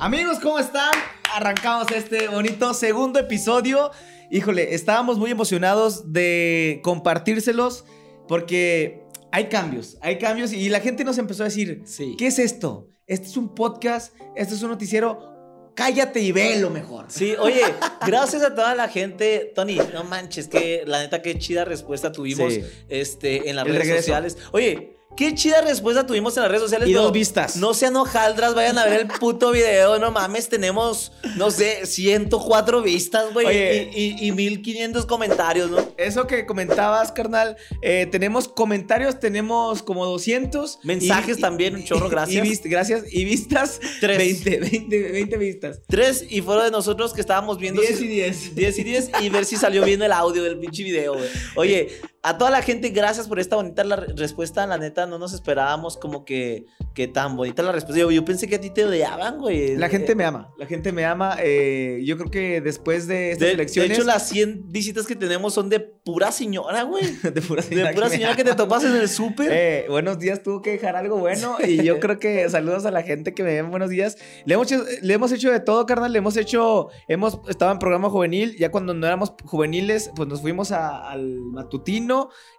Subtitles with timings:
[0.00, 0.90] Amigos, ¿cómo están?
[1.34, 3.90] Arrancamos este bonito segundo episodio.
[4.30, 7.84] Híjole, estábamos muy emocionados de compartírselos
[8.28, 9.02] porque
[9.32, 12.14] hay cambios, hay cambios y la gente nos empezó a decir, Sí.
[12.18, 12.88] ¿qué es esto?
[13.06, 17.06] Este es un podcast, este es un noticiero, cállate y ve lo mejor.
[17.08, 17.62] Sí, oye,
[18.06, 19.52] gracias a toda la gente.
[19.54, 22.62] Tony, no manches, que la neta, qué chida respuesta tuvimos Sí.
[22.88, 24.02] este, en las El redes regreso.
[24.04, 24.38] sociales.
[24.52, 26.88] Oye, qué chida respuesta tuvimos en las redes sociales.
[26.88, 27.56] Y dos vistas.
[27.56, 29.98] No sean hojaldras, vayan a ver el puto video.
[29.98, 33.46] No mames, tenemos, no sé, 104 vistas, güey.
[33.94, 35.78] Y, y, y 1500 comentarios, ¿no?
[35.96, 40.78] Eso que comentabas, carnal, eh, tenemos comentarios, tenemos como 200.
[40.84, 42.46] Mensajes y- también, un chorro, y gracias.
[42.46, 43.04] vist- gracias.
[43.12, 44.16] Y vistas, Tres.
[44.18, 45.80] 20, 20, 20 vistas.
[45.88, 47.80] Tres y fueron de nosotros que estábamos viendo.
[47.82, 48.54] 10 si- y 10.
[48.54, 51.28] 10 y 10 y ver si salió bien el audio del pinche video, güey.
[51.56, 54.66] Oye, a toda la gente, gracias por esta bonita la re- respuesta.
[54.66, 57.98] La neta, no nos esperábamos como que, que tan bonita la respuesta.
[58.00, 59.76] Yo, yo pensé que a ti te odiaban, güey.
[59.76, 61.36] La gente me ama, la gente me ama.
[61.40, 63.96] eh, yo creo que después de estas De, de elecciones.
[63.98, 67.04] hecho, las 100 visitas que tenemos son de pura señora, güey.
[67.22, 69.48] de pura De pura me señora que te topas en el súper.
[69.50, 71.56] Eh, buenos días, tuvo que dejar algo bueno.
[71.66, 74.18] Y yo creo que saludos a la gente que me ven buenos días.
[74.44, 76.12] Le hemos, hecho, le hemos hecho de todo, carnal.
[76.12, 78.56] Le hemos hecho, hemos estado en programa juvenil.
[78.58, 82.09] Ya cuando no éramos juveniles, pues nos fuimos a- al matutino.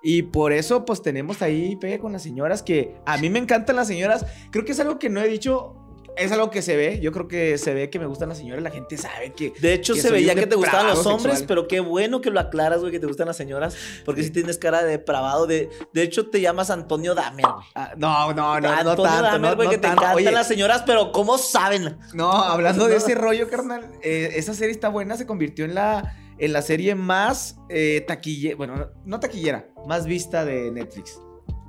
[0.01, 2.63] Y por eso, pues tenemos ahí pegue con las señoras.
[2.63, 4.25] Que a mí me encantan las señoras.
[4.51, 5.75] Creo que es algo que no he dicho.
[6.17, 6.99] Es algo que se ve.
[6.99, 8.61] Yo creo que se ve que me gustan las señoras.
[8.61, 9.53] La gente sabe que.
[9.61, 11.47] De hecho, que se veía que te gustaban los hombres, sexual.
[11.47, 13.77] pero qué bueno que lo aclaras, güey, que te gustan las señoras.
[14.03, 15.47] Porque si tienes cara de depravado.
[15.47, 17.65] De, de hecho, te llamas Antonio Damer, güey.
[17.75, 19.03] Ah, no, no, no, no Antonio tanto.
[19.23, 20.01] Damer, no- güey, no que te tanto.
[20.01, 21.97] encantan Oye, las señoras, pero ¿cómo saben?
[22.13, 26.13] No, hablando de ese rollo, carnal, eh, esa serie está buena, se convirtió en la,
[26.41, 31.19] en la serie más eh, taquillera, bueno, no, taquillera, más vista de Netflix.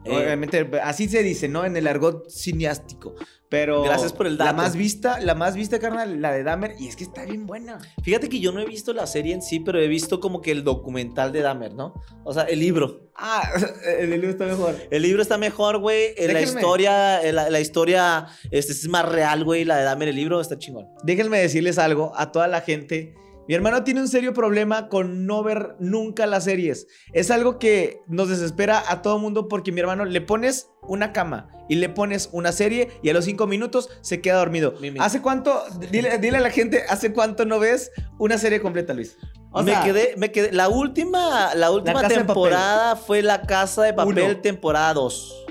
[0.05, 0.11] Eh.
[0.17, 1.65] Obviamente, así se dice, ¿no?
[1.65, 3.15] En el argot cineástico.
[3.51, 4.57] Pero Gracias por el la dato.
[4.57, 7.79] más vista, la más vista, carnal, la de Dahmer, y es que está bien buena.
[8.03, 10.53] Fíjate que yo no he visto la serie en sí, pero he visto como que
[10.53, 11.93] el documental de Dahmer, ¿no?
[12.25, 13.11] O sea, el libro.
[13.15, 13.43] Ah,
[13.99, 14.75] el libro está mejor.
[14.91, 16.15] El libro está mejor, güey.
[16.17, 19.67] Eh, La historia, la, la historia este, es más real, güey.
[19.67, 20.87] La de Dahmer, el libro, está chingón.
[21.05, 23.15] Déjenme decirles algo a toda la gente.
[23.49, 26.87] Mi hermano tiene un serio problema con no ver nunca las series.
[27.13, 31.49] Es algo que nos desespera a todo mundo porque mi hermano le pones una cama
[31.69, 34.75] y le pones una serie y a los cinco minutos se queda dormido.
[34.81, 35.01] Mimi.
[35.01, 35.65] ¿Hace cuánto?
[35.91, 39.17] Dile, dile a la gente, ¿hace cuánto no ves una serie completa, Luis?
[39.51, 40.53] O me sea, quedé, me quedé.
[40.53, 44.41] La última, la última temporada fue La Casa de Papel, Uno.
[44.41, 45.47] temporada 2.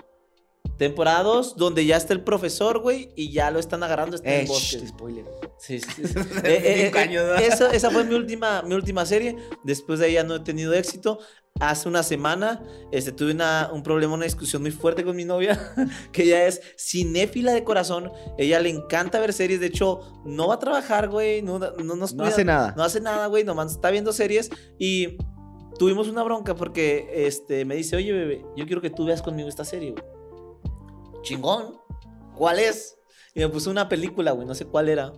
[0.78, 4.47] Temporada 2, donde ya está el profesor, güey, y ya lo están agarrando, está en
[4.47, 4.81] bosques.
[4.81, 5.25] shh, spoiler.
[5.61, 6.13] Sí, sí, sí.
[6.44, 7.35] Eh, eh, eh, años, ¿no?
[7.35, 9.35] esa, esa fue mi última, mi última serie.
[9.63, 11.19] Después de ya no he tenido éxito.
[11.59, 15.59] Hace una semana este, tuve una- un problema, una discusión muy fuerte con mi novia,
[16.11, 18.11] que ella es cinéfila de corazón.
[18.39, 19.59] Ella le encanta ver series.
[19.59, 21.41] De hecho, no va a trabajar, güey.
[21.44, 22.33] No, no nos No cuida.
[22.33, 22.73] hace nada.
[22.75, 23.43] No hace nada, güey.
[23.43, 24.49] Nomás está viendo series.
[24.79, 25.17] Y
[25.78, 29.47] tuvimos una bronca porque este, me dice, oye, bebé, yo quiero que tú veas conmigo
[29.49, 30.03] esta serie, güey.
[31.22, 31.75] Chingón.
[32.35, 32.97] ¿Cuál es?
[33.35, 35.13] Y me puso una película, güey, no sé cuál era.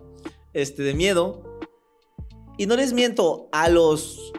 [0.54, 1.60] Este, de miedo.
[2.56, 4.32] Y no les miento, a los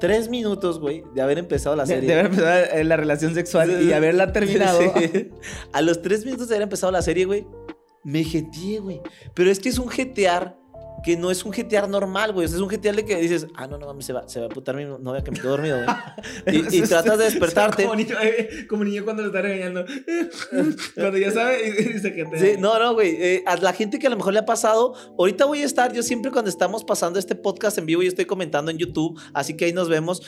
[0.00, 2.08] tres minutos, güey, de haber empezado la serie.
[2.08, 4.80] de haber empezado eh, la relación sexual y haberla terminado.
[5.00, 5.30] Sí.
[5.72, 7.46] A los tres minutos de haber empezado la serie, güey,
[8.02, 9.00] me jeteé, güey.
[9.34, 10.58] Pero es que es un jetear
[11.02, 12.44] que no es un jetear normal, güey.
[12.44, 14.40] O sea, es un jetear de que dices, ah, no, no mames, se va, se
[14.40, 15.96] va a putar mi novia que me quedó dormido, güey.
[16.70, 17.84] Y, y tratas de despertarte.
[17.84, 19.84] Como niño, eh, como niño cuando lo está regañando.
[20.94, 22.38] cuando ya sabe y dice que te.
[22.38, 23.16] Sí, no, no, güey.
[23.20, 25.92] eh, a la gente que a lo mejor le ha pasado, ahorita voy a estar,
[25.92, 29.56] yo siempre cuando estamos pasando este podcast en vivo, yo estoy comentando en YouTube, así
[29.56, 30.22] que ahí nos vemos.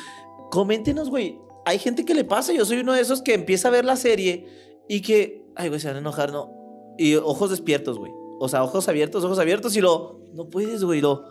[0.51, 1.39] Coméntenos, güey.
[1.65, 3.97] Hay gente que le pasa, yo soy uno de esos que empieza a ver la
[3.97, 4.47] serie
[4.89, 6.51] y que, ay, güey, se van a enojar, no.
[6.99, 8.13] Y ojos despiertos, güey.
[8.45, 11.25] O sea, ojos abiertos, ojos abiertos y lo, no puedes, güey, lo,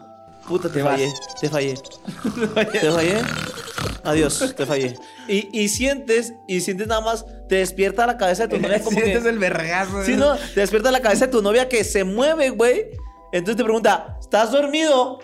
[0.48, 0.94] puta, te, Te vas.
[0.94, 1.74] fallé, te fallé.
[2.72, 3.22] te fallé.
[4.06, 4.96] Adiós, te fallé.
[5.28, 8.96] Y, y sientes, y sientes nada más, te despierta la cabeza de tu novia como
[8.96, 9.04] que...
[9.04, 10.06] Sientes el vergazo.
[10.06, 12.86] Sí, no, te despierta la cabeza de tu novia que se mueve, güey.
[13.34, 15.20] Entonces te pregunta, ¿estás dormido?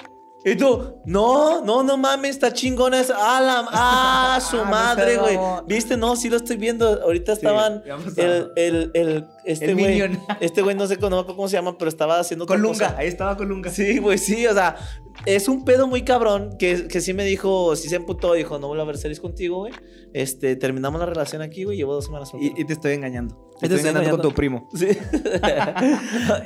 [0.49, 3.15] Y tú, no, no, no mames, está chingona esa.
[3.17, 5.37] Ah, la, ah, su Ah, madre, güey.
[5.67, 5.97] ¿Viste?
[5.97, 6.87] No, sí lo estoy viendo.
[7.03, 7.83] Ahorita Sí, estaban
[8.15, 10.01] el, el, el, este güey.
[10.39, 13.69] Este güey, no sé cómo, no se llama, pero estaba haciendo Colunga, ahí estaba Colunga.
[13.71, 14.77] Sí, güey, sí, o sea,
[15.25, 18.67] es un pedo muy cabrón que, que sí me dijo, sí se emputó, dijo, no
[18.67, 19.73] vuelvo a ver series contigo, güey.
[20.13, 22.31] Este, terminamos la relación aquí, güey, llevo dos semanas.
[22.39, 23.35] Y, y te estoy engañando.
[23.59, 24.29] Te estoy estoy engañando con engañando.
[24.29, 24.69] tu primo.
[24.73, 24.87] Sí.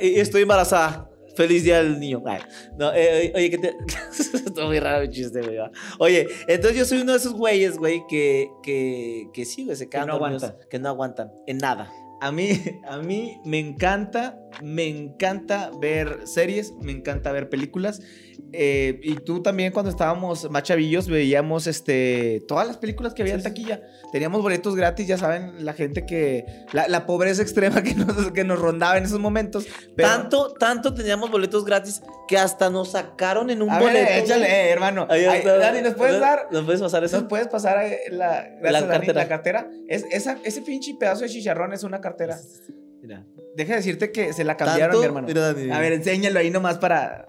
[0.00, 1.08] y estoy embarazada.
[1.34, 2.22] Feliz día del niño.
[2.26, 2.40] Ay,
[2.76, 3.68] No, eh, oye, que te.
[4.18, 5.58] Está muy raro el chiste, güey.
[5.98, 9.88] Oye, entonces yo soy uno de esos güeyes, güey, que, que, que sí, güey, se
[9.88, 10.68] quedan no dormidos, aguantan.
[10.68, 11.92] Que no aguantan en nada.
[12.20, 18.00] A mí, a mí me encanta, me encanta ver series, me encanta ver películas.
[18.54, 23.34] Eh, y tú también cuando estábamos más chavillos veíamos este, todas las películas que había
[23.34, 23.80] en taquilla.
[24.12, 26.44] Teníamos boletos gratis, ya saben, la gente que...
[26.72, 29.66] La, la pobreza extrema que nos, que nos rondaba en esos momentos.
[29.96, 34.10] Pero- Tanto, tanto teníamos boletos gratis que hasta nos sacaron en un A boleto.
[34.12, 35.06] échale, eh, hermano.
[35.08, 35.56] Ahí Ay, está.
[35.56, 36.48] Dani, ¿nos puedes dar?
[36.50, 37.20] ¿Nos puedes pasar eso?
[37.20, 39.12] ¿Nos puedes pasar eh, la, Dani, cartera.
[39.22, 39.70] la cartera?
[39.88, 42.38] Es, esa, ese pinche pedazo de chicharrón es una cartera.
[43.00, 43.24] Mira.
[43.56, 45.26] Deja de decirte que se la cambiaron, mi hermano.
[45.26, 45.76] mira.
[45.76, 47.26] A ver, enséñalo ahí nomás para.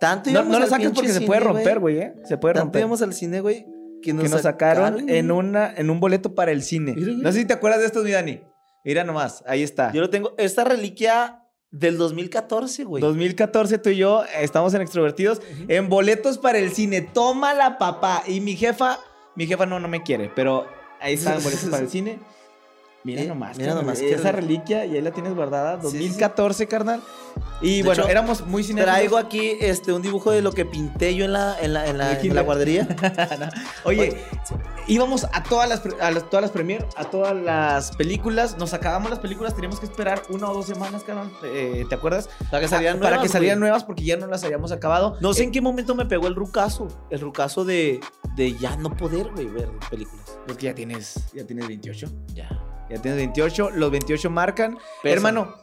[0.00, 2.14] Tanto No, lo saques porque se puede romper, güey, ¿eh?
[2.24, 2.80] Se puede Tanto romper.
[2.80, 3.66] íbamos al cine, güey,
[4.02, 6.94] que nos, que nos sacaron, en, una, en un boleto para el cine.
[6.96, 7.12] Mira.
[7.12, 8.42] No sé si te acuerdas de estos, mi Dani.
[8.84, 9.92] Mira nomás, ahí está.
[9.92, 10.34] Yo lo tengo.
[10.36, 13.00] Esta reliquia del 2014, güey.
[13.00, 17.00] 2014 tú y yo estamos en Extrovertidos en boletos para el cine.
[17.00, 18.22] Tómala, papá.
[18.26, 18.98] Y mi jefa,
[19.36, 20.66] mi jefa no, no me quiere, pero
[21.00, 22.18] ahí están boletos para el cine.
[23.04, 25.92] Mira Eh, nomás, mira nomás, esa qué- reliquia y ahí la tienes guardada, Sí, sí,
[25.92, 25.98] sí.
[26.04, 27.02] 2014, carnal.
[27.60, 28.94] Y De bueno, hecho, éramos muy cinéfilos.
[28.94, 31.98] Traigo aquí este, un dibujo de lo que pinté yo en la, en la, en
[31.98, 32.88] la, en la guardería.
[33.84, 34.16] Oye,
[34.86, 39.10] íbamos a todas las a las, todas las premier, a todas las películas, nos acabamos
[39.10, 41.30] las películas, teníamos que esperar una o dos semanas, carnal.
[41.44, 42.28] eh, ¿Te acuerdas?
[42.50, 43.68] Para que salieran Ah, para nuevas, que salieran güey.
[43.68, 45.16] nuevas porque ya no las habíamos acabado.
[45.20, 46.88] No sé Eh, en qué momento me pegó el rucazo.
[47.10, 48.00] El rucazo de,
[48.34, 50.38] de ya no poder, güey, ver películas.
[50.46, 52.08] Pues que ya tienes, ya tienes 28.
[52.34, 52.48] Ya.
[52.90, 54.78] Ya tienes 28, los 28 marcan.
[55.02, 55.54] Hermano,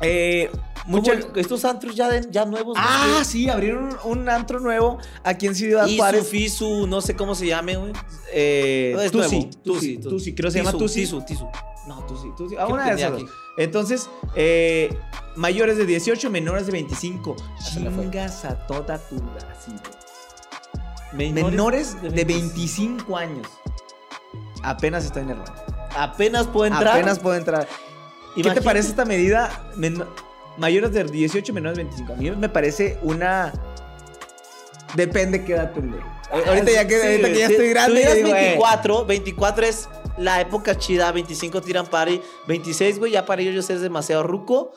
[0.00, 0.50] eh,
[0.86, 2.76] Mucho, estos antros ya, de- ya nuevos.
[2.80, 6.26] Ah, sí, abrieron un, un antro nuevo aquí en Ciudad Isu, Juárez.
[6.28, 7.92] Fisu, no sé cómo se llame, güey.
[8.32, 9.50] Eh, No, es Tusi, nuevo.
[9.62, 11.00] Tusi, Tusi, Tusi, creo que se llama Tusi.
[11.00, 11.48] Tisu, Tisu.
[11.86, 12.54] No, Tusi, Tusi.
[12.56, 13.22] ¿Qué Ah, una de esas aquí?
[13.22, 13.30] dos.
[13.58, 14.96] Entonces, eh,
[15.36, 17.36] mayores de 18, menores de 25.
[17.62, 18.04] se le fue.
[18.04, 19.16] Chingas a toda tu
[19.50, 19.72] así.
[21.12, 22.32] Menores, Menores de 25.
[22.54, 23.46] 25 años.
[24.62, 25.64] Apenas está en el rango.
[25.96, 26.96] Apenas puedo entrar.
[26.96, 27.66] Apenas puedo entrar.
[27.66, 28.62] ¿Qué te Imagínate.
[28.62, 29.50] parece esta medida?
[30.56, 32.12] Mayores de 18, menores de 25.
[32.12, 33.52] A mí me parece una.
[34.94, 36.00] Depende qué edad tendré.
[36.30, 38.00] Ahorita ya que, Sí, ahorita que ya estoy grande.
[38.00, 39.88] Tú ya digas digo, eh, 24, 24 es
[40.18, 44.72] la época chida, 25 tiran party, 26, güey, ya para ellos es demasiado ruco.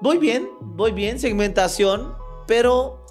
[0.00, 2.14] Voy bien, voy bien, segmentación,
[2.46, 3.06] pero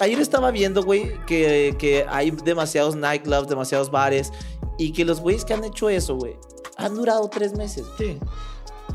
[0.00, 4.32] ayer estaba viendo, güey, que, que hay demasiados nightclubs, demasiados bares,
[4.78, 6.36] y que los güeyes que han hecho eso, güey,
[6.78, 7.84] han durado tres meses.
[7.98, 8.18] Sí.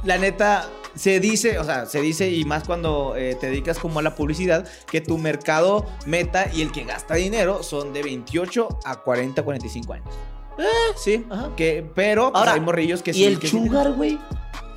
[0.04, 4.00] La neta, se dice, o sea, se dice, y más cuando eh, te dedicas como
[4.00, 8.80] a la publicidad, que tu mercado meta y el que gasta dinero son de 28
[8.86, 10.10] a 40, 45 años.
[10.96, 11.52] Sí, ajá.
[11.56, 13.26] Que, pero pues, Ahora, hay morrillos que Y sí.
[13.26, 14.20] el que sí sugar, güey,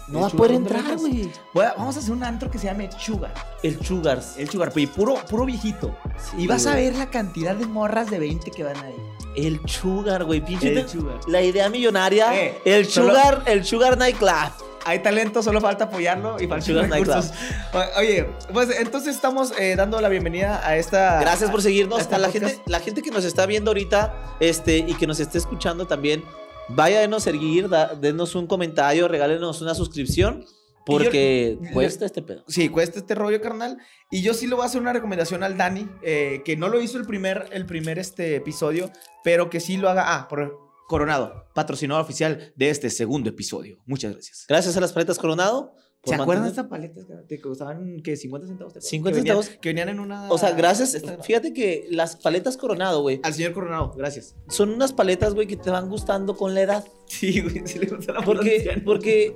[0.09, 1.31] no ¿El va a poder entrar, güey.
[1.55, 3.33] Vamos a hacer un antro que se llame Sugar.
[3.63, 4.37] El sugars.
[4.37, 5.97] El Sugar, y puro, puro viejito.
[6.17, 8.95] Sí, y vas a ver la cantidad de morras de 20 que van ahí.
[9.35, 10.73] El sugar, güey, pinche.
[10.73, 11.19] El Sugar.
[11.29, 12.35] La idea millonaria.
[12.41, 14.53] Eh, el solo- sugar, el sugar nightclub.
[14.89, 17.33] Hay talento, solo falta apoyarlo y falta Sugar recursos.
[17.75, 21.19] O- Oye, pues entonces estamos eh, dando la bienvenida a esta.
[21.21, 21.99] Gracias por seguirnos.
[21.99, 22.47] a este A la podcast.
[22.55, 26.23] gente, la gente que nos está viendo ahorita, este, y que nos esté escuchando también,
[26.69, 30.45] vaya denos seguir, da- denos un comentario, regálenos una suscripción,
[30.85, 32.45] porque yo- cuesta este pedo.
[32.49, 33.79] Sí, cuesta este rollo, carnal.
[34.11, 36.81] Y yo sí le voy a hacer una recomendación al Dani, eh, que no lo
[36.81, 38.91] hizo el primer, el primer este episodio,
[39.25, 40.15] pero que sí lo haga.
[40.15, 43.79] Ah, por Coronado, patrocinador oficial de este segundo episodio.
[43.87, 44.45] Muchas gracias.
[44.49, 45.75] Gracias a las paletas Coronado.
[46.07, 48.73] ¿Se acuerdan de estas paletas que costaban que 50 centavos?
[48.73, 48.91] ¿te acuerdas?
[48.91, 49.61] 50 Que venían- centavos.
[49.61, 50.31] Que venían en una.
[50.31, 50.97] O sea, gracias.
[51.23, 54.35] Fíjate que las paletas Coronado, güey, Al señor Coronado, gracias.
[54.49, 56.85] son unas paletas, güey, que te van gustando con la edad.
[57.07, 59.35] Sí, güey, sí le gusta la Porque, porque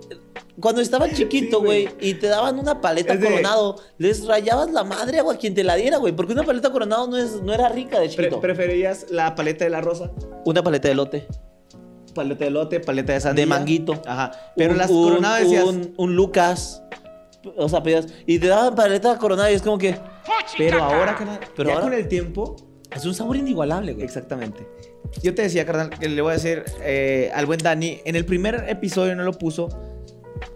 [0.59, 1.89] cuando estaba chiquito, güey.
[2.01, 5.77] y te daban una paleta de- coronado, les rayabas la madre a quien te la
[5.77, 6.13] diera, güey.
[6.15, 8.41] Porque una paleta coronado no, es, no era rica de Pre- chiquito.
[8.41, 10.11] ¿Preferías la paleta de la rosa?
[10.45, 11.27] una paleta de lote,
[12.15, 13.45] Paleta de lote, paleta de sandía.
[13.45, 14.01] de manguito.
[14.07, 14.33] Ajá.
[14.57, 15.65] Pero Un- las un- coronadas decías.
[15.65, 16.83] Un, un Lucas.
[17.57, 18.07] O sea, pedías.
[18.27, 19.97] Y te daban paleta coronada y es como que.
[20.59, 22.57] Pero ahora, carnal, Pero ya ahora- con el tiempo.
[22.95, 24.05] Es un sabor inigualable, güey.
[24.05, 24.67] Exactamente.
[25.23, 28.01] Yo te decía, carnal, que le voy a decir eh, al buen Dani.
[28.05, 29.69] En el primer episodio no lo puso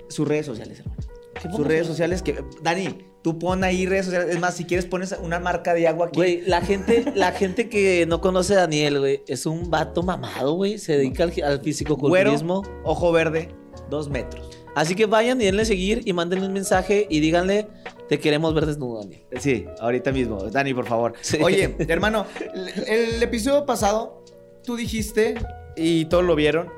[0.09, 1.01] sus redes sociales, hermano.
[1.41, 2.43] ¿Qué Sus redes sociales que.
[2.63, 4.35] Dani, tú pon ahí redes sociales.
[4.35, 6.17] Es más, si quieres pones una marca de agua aquí.
[6.19, 10.53] Güey, la gente, la gente que no conoce a Daniel, güey, es un vato mamado,
[10.53, 10.77] güey.
[10.77, 12.63] Se dedica al, al Güero, fisicoculturismo.
[12.85, 13.49] ojo verde,
[13.89, 14.51] dos metros.
[14.77, 17.67] Así que vayan y denle seguir y mándenle un mensaje y díganle,
[18.11, 19.23] te queremos ver desnudo, Daniel.
[19.41, 20.43] Sí, ahorita mismo.
[20.51, 21.15] Dani, por favor.
[21.23, 21.39] Sí.
[21.43, 24.23] Oye, hermano, el, el episodio pasado,
[24.65, 25.37] tú dijiste,
[25.77, 26.69] y todos lo vieron,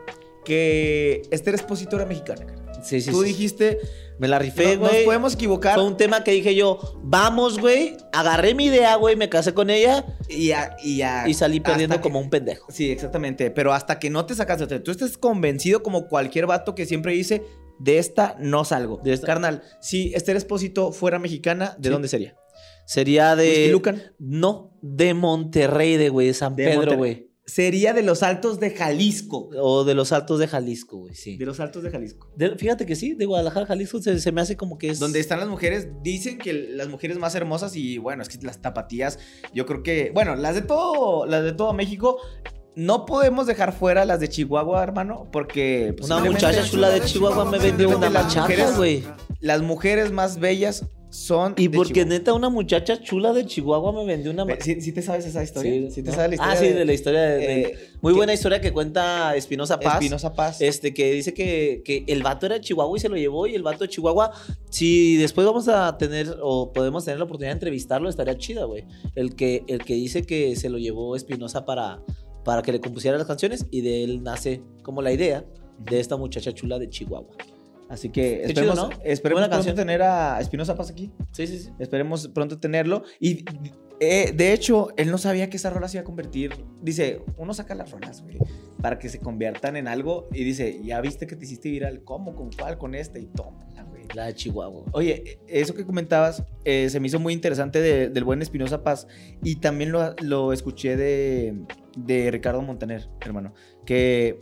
[0.44, 2.46] que Esther Expositora mexicana.
[2.46, 2.84] carnal.
[2.84, 3.28] Sí, sí, tú sí.
[3.28, 3.78] dijiste,
[4.18, 5.04] Me la rifé, no- nos güey.
[5.04, 5.74] podemos equivocar.
[5.74, 7.96] Fue un tema que dije yo, vamos, güey.
[8.12, 11.96] Agarré mi idea, güey, me casé con ella Y, a- y, a- y salí perdiendo
[11.96, 12.66] que- como un pendejo.
[12.70, 13.50] Sí, exactamente.
[13.50, 16.86] Pero hasta que no te sacaste, o sea, tú estés convencido como cualquier vato que
[16.86, 17.42] siempre dice,
[17.78, 19.00] de esta no salgo.
[19.04, 21.92] De esta- Carnal, si Esther Espósito fuera mexicana, ¿de Sí.
[21.92, 22.34] dónde sería?
[22.86, 23.68] Sería de.
[23.70, 24.02] Lucan.
[24.18, 27.25] No, de Monterrey, de güey, de San De Pedro, güey.
[27.46, 29.50] Sería de los Altos de Jalisco.
[29.56, 31.36] O de los Altos de Jalisco, güey, sí.
[31.36, 32.28] De los Altos de Jalisco.
[32.36, 34.98] De- fíjate que sí, de Guadalajara, Jalisco, se, se me hace como que es.
[34.98, 38.60] Donde están las mujeres, dicen que las mujeres más hermosas y bueno, es que las
[38.60, 39.20] tapatías,
[39.54, 42.18] yo creo que, bueno, las de todo, las de todo México,
[42.74, 47.44] no podemos dejar fuera las de Chihuahua, hermano, porque pues, Una muchacha chula de Chihuahua
[47.44, 49.04] me vendió una mujeres- güey.
[49.40, 50.84] Las mujeres más bellas
[51.16, 52.08] son Y de porque Chihuahua.
[52.18, 55.90] neta una muchacha chula de Chihuahua me vendió una ¿Sí, sí te sabes esa historia?
[55.90, 56.14] ¿Sí, te ¿no?
[56.14, 56.52] sabes la historia?
[56.52, 59.80] Ah, sí, de la historia de, de- eh, muy que- buena historia que cuenta Espinosa
[59.80, 59.94] Paz.
[59.94, 60.60] Espinosa Paz.
[60.60, 63.46] Este, que dice que, que el vato era de Chihuahua y se lo llevó.
[63.46, 64.30] Y el vato de Chihuahua,
[64.70, 68.84] si después vamos a tener o podemos tener la oportunidad de entrevistarlo, estaría chida, güey.
[69.14, 72.02] El que, el que dice que se lo llevó Espinosa para,
[72.44, 75.44] para que le compusiera las canciones y de él nace como la idea
[75.78, 77.34] de esta muchacha chula de Chihuahua.
[77.88, 78.96] Así que Qué esperemos, chido, ¿no?
[79.04, 79.76] esperemos pronto canción.
[79.76, 81.12] tener a Espinosa Paz aquí.
[81.32, 81.70] Sí, sí, sí.
[81.78, 83.04] Esperemos pronto tenerlo.
[83.20, 83.44] Y
[84.00, 86.52] eh, de hecho, él no sabía que esa rola se iba a convertir.
[86.82, 88.38] Dice, uno saca las rolas, güey,
[88.82, 90.28] para que se conviertan en algo.
[90.32, 92.02] Y dice, ya viste que te hiciste viral.
[92.02, 92.34] ¿Cómo?
[92.34, 92.76] ¿Con cuál?
[92.76, 93.20] Con este.
[93.20, 94.02] Y tómala, güey.
[94.14, 94.84] La de Chihuahua.
[94.92, 99.06] Oye, eso que comentabas eh, se me hizo muy interesante de- del buen Espinosa Paz.
[99.44, 101.54] Y también lo, lo escuché de,
[101.96, 103.54] de Ricardo Montaner, hermano.
[103.86, 104.40] Que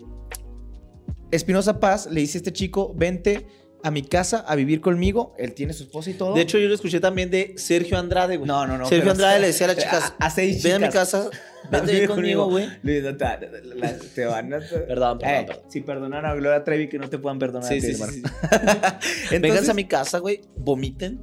[1.35, 3.47] Espinosa Paz le dice a este chico, vente
[3.83, 5.35] a mi casa a vivir conmigo.
[5.38, 6.35] Él tiene su esposa y todo.
[6.35, 8.49] De hecho, yo lo escuché también de Sergio Andrade, güey.
[8.49, 8.87] no, no, no.
[8.87, 11.11] Sergio Andrade le decía a las chicas, A, a seis ven a mi chicas.
[11.12, 11.29] casa,
[11.71, 12.67] vente conmigo, güey.
[12.83, 14.59] Te, van a...
[14.87, 15.62] Perdón, perdón, Eh, perdón.
[15.69, 18.23] Si perdonan a Gloria Trevi, que no te puedan perdonar Sí, a ti, sí, sí.
[18.23, 20.41] Entonces- Vénganse a mi casa, güey.
[20.57, 21.21] Vomiten.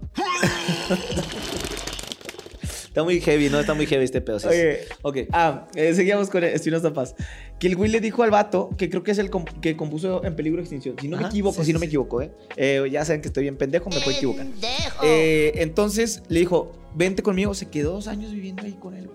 [2.88, 3.60] Está muy heavy, ¿no?
[3.60, 4.38] Está muy heavy este pedo.
[4.48, 5.18] Oye, Ok.
[5.32, 7.15] Ah, eh, seguíamos con Espinosa Paz.
[7.62, 9.30] Que el güey le dijo al vato, que creo que es el
[9.62, 10.96] que compuso En Peligro de Extinción.
[11.00, 11.89] Si no me equivoco, sí, si sí, no me sí.
[11.91, 12.32] equivoco, ¿eh?
[12.58, 14.48] Eh, Ya saben que estoy bien pendejo, me puedo equivocar.
[15.03, 17.53] Eh, entonces le dijo, vente conmigo.
[17.53, 19.10] Se quedó dos años viviendo ahí con él.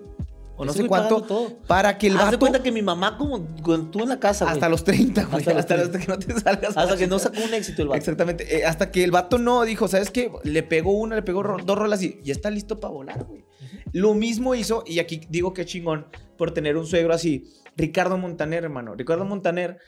[0.58, 1.22] O no sé cuánto.
[1.22, 1.52] todo.
[1.66, 2.38] Para que el Haz de vato...
[2.38, 4.54] cuenta que mi mamá, como cuando tú en la casa, güey.
[4.54, 5.38] Hasta los 30, güey.
[5.38, 6.76] Hasta Hasta, los hasta que no te salgas.
[6.76, 7.98] Hasta que no sacó un éxito el vato.
[7.98, 8.56] Exactamente.
[8.58, 10.30] Eh, hasta que el vato no dijo, ¿sabes qué?
[10.44, 13.44] Le pegó una, le pegó ro- dos rolas y ya está listo para volar, güey.
[13.92, 17.50] Lo mismo hizo, y aquí digo que chingón por tener un suegro así.
[17.76, 18.94] Ricardo Montaner, hermano.
[18.94, 19.78] Ricardo Montaner,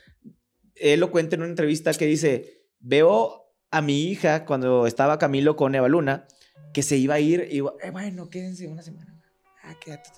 [0.75, 5.55] él lo cuenta en una entrevista que dice: Veo a mi hija cuando estaba Camilo
[5.55, 6.27] con Eva Luna,
[6.73, 9.15] que se iba a ir, y "Eh, bueno, quédense una semana.
[9.63, 10.09] Ah, quédate.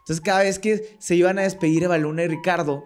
[0.00, 2.84] Entonces, cada vez que se iban a despedir Eva Luna y Ricardo,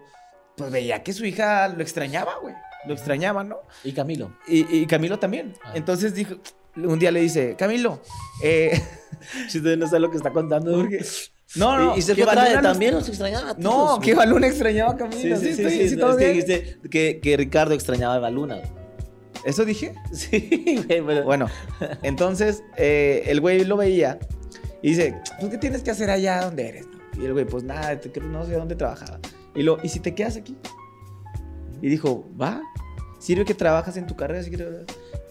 [0.55, 2.55] pues veía que su hija lo extrañaba, güey.
[2.87, 3.57] Lo extrañaba, ¿no?
[3.83, 4.37] Y Camilo.
[4.47, 5.53] Y, y Camilo también.
[5.63, 5.73] Ah.
[5.75, 6.35] Entonces dijo,
[6.85, 8.01] un día le dice, Camilo,
[8.43, 8.81] eh,
[9.49, 11.03] Si usted no sabe lo que está contando, porque...
[11.55, 13.51] no, no, Y, y Baluna los- también los extrañaba.
[13.51, 14.13] a No, que.
[14.15, 15.35] Baluna extrañaba a Camilo.
[15.37, 15.61] Sí, sí, sí.
[15.61, 18.61] estoy- sí, no, es que dijiste que, que Ricardo extrañaba a Baluna.
[19.45, 19.93] ¿Eso dije?
[20.13, 21.23] Sí, güey, pero...
[21.23, 21.47] Bueno,
[22.03, 24.19] entonces eh, el güey lo veía
[24.81, 26.85] y dice, pues, ¿qué tienes que hacer allá donde eres?
[26.87, 29.19] no?" Y el güey, pues nada, no sé dónde trabajaba.
[29.55, 30.55] Y lo, ¿y si te quedas aquí?
[31.81, 32.61] Y dijo, va,
[33.19, 34.41] sirve que trabajas en tu carrera.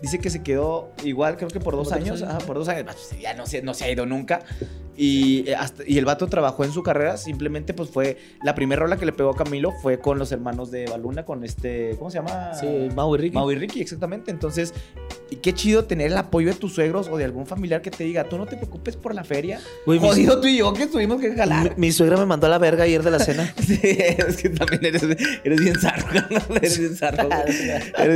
[0.01, 2.23] Dice que se quedó igual, creo que por dos ¿Por dos años.
[2.23, 2.35] años?
[2.37, 2.87] Ajá, por dos años.
[3.21, 4.41] Ya no se, no se ha ido nunca.
[4.97, 7.17] Y, eh, hasta- y el vato trabajó en su carrera.
[7.17, 8.17] Simplemente, pues fue.
[8.43, 11.45] La primera rola que le pegó a Camilo fue con los hermanos de Baluna, con
[11.45, 11.95] este.
[11.99, 12.53] ¿Cómo se llama?
[12.55, 13.35] Sí, Mau y Ricky.
[13.35, 14.31] Mau y Ricky, exactamente.
[14.31, 14.73] Entonces,
[15.31, 18.03] y qué chido tener el apoyo de tus suegros o de algún familiar que te
[18.05, 19.61] diga, tú no te preocupes por la feria.
[19.87, 21.75] Güey, mi- Jodido tú y yo que tuvimos que Mi, jalar.
[21.77, 23.53] mi suegra me mandó a la verga ayer de la cena.
[23.65, 25.03] Sí, es que también eres,
[25.45, 26.07] eres bien zarro,
[26.57, 27.29] Eres bien zarro.
[27.47, 27.67] Eres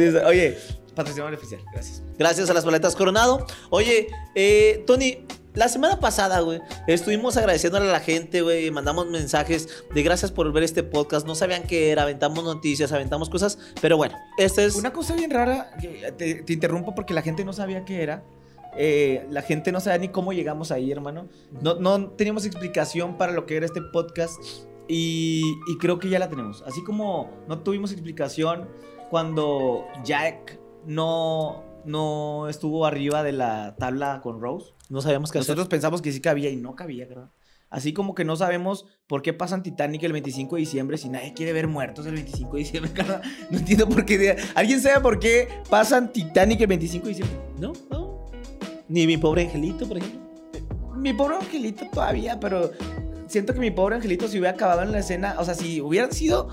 [0.00, 0.28] bien zarro.
[0.28, 0.56] Oye,
[0.94, 2.02] patrocinador oficial, gracias.
[2.18, 3.46] Gracias a las paletas Coronado.
[3.70, 9.84] Oye, eh, Tony, la semana pasada, güey, estuvimos agradeciéndole a la gente, güey, mandamos mensajes
[9.92, 11.26] de gracias por ver este podcast.
[11.26, 14.76] No sabían qué era, aventamos noticias, aventamos cosas, pero bueno, este es...
[14.76, 15.70] Una cosa bien rara,
[16.16, 18.24] te, te interrumpo porque la gente no sabía qué era.
[18.74, 21.28] Eh, la gente no sabía ni cómo llegamos ahí, hermano.
[21.60, 24.42] No, no teníamos explicación para lo que era este podcast
[24.88, 26.62] y, y creo que ya la tenemos.
[26.66, 28.68] Así como no tuvimos explicación
[29.10, 34.72] cuando Jack no, no estuvo arriba de la tabla con Rose.
[34.88, 35.40] No sabíamos hacer.
[35.40, 37.30] Nosotros pensamos que sí cabía y no cabía, ¿verdad?
[37.70, 41.32] Así como que no sabemos por qué pasan Titanic el 25 de diciembre si nadie
[41.32, 43.22] quiere ver muertos el 25 de diciembre, carnal.
[43.50, 44.36] No entiendo por qué.
[44.54, 47.38] ¿Alguien sabe por qué pasan Titanic el 25 de diciembre?
[47.58, 48.26] No, no.
[48.88, 50.20] Ni mi pobre angelito, por ejemplo.
[50.96, 52.70] Mi pobre angelito todavía, pero
[53.26, 56.12] siento que mi pobre angelito si hubiera acabado en la escena, o sea, si hubieran
[56.12, 56.50] sido,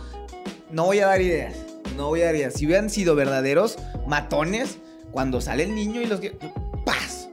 [0.71, 1.53] no voy a dar ideas,
[1.99, 3.77] no voy a ideas, si hubieran sido verdaderos
[4.07, 4.77] matones,
[5.11, 6.21] cuando sale el niño y los.
[6.85, 7.29] ¡Paz!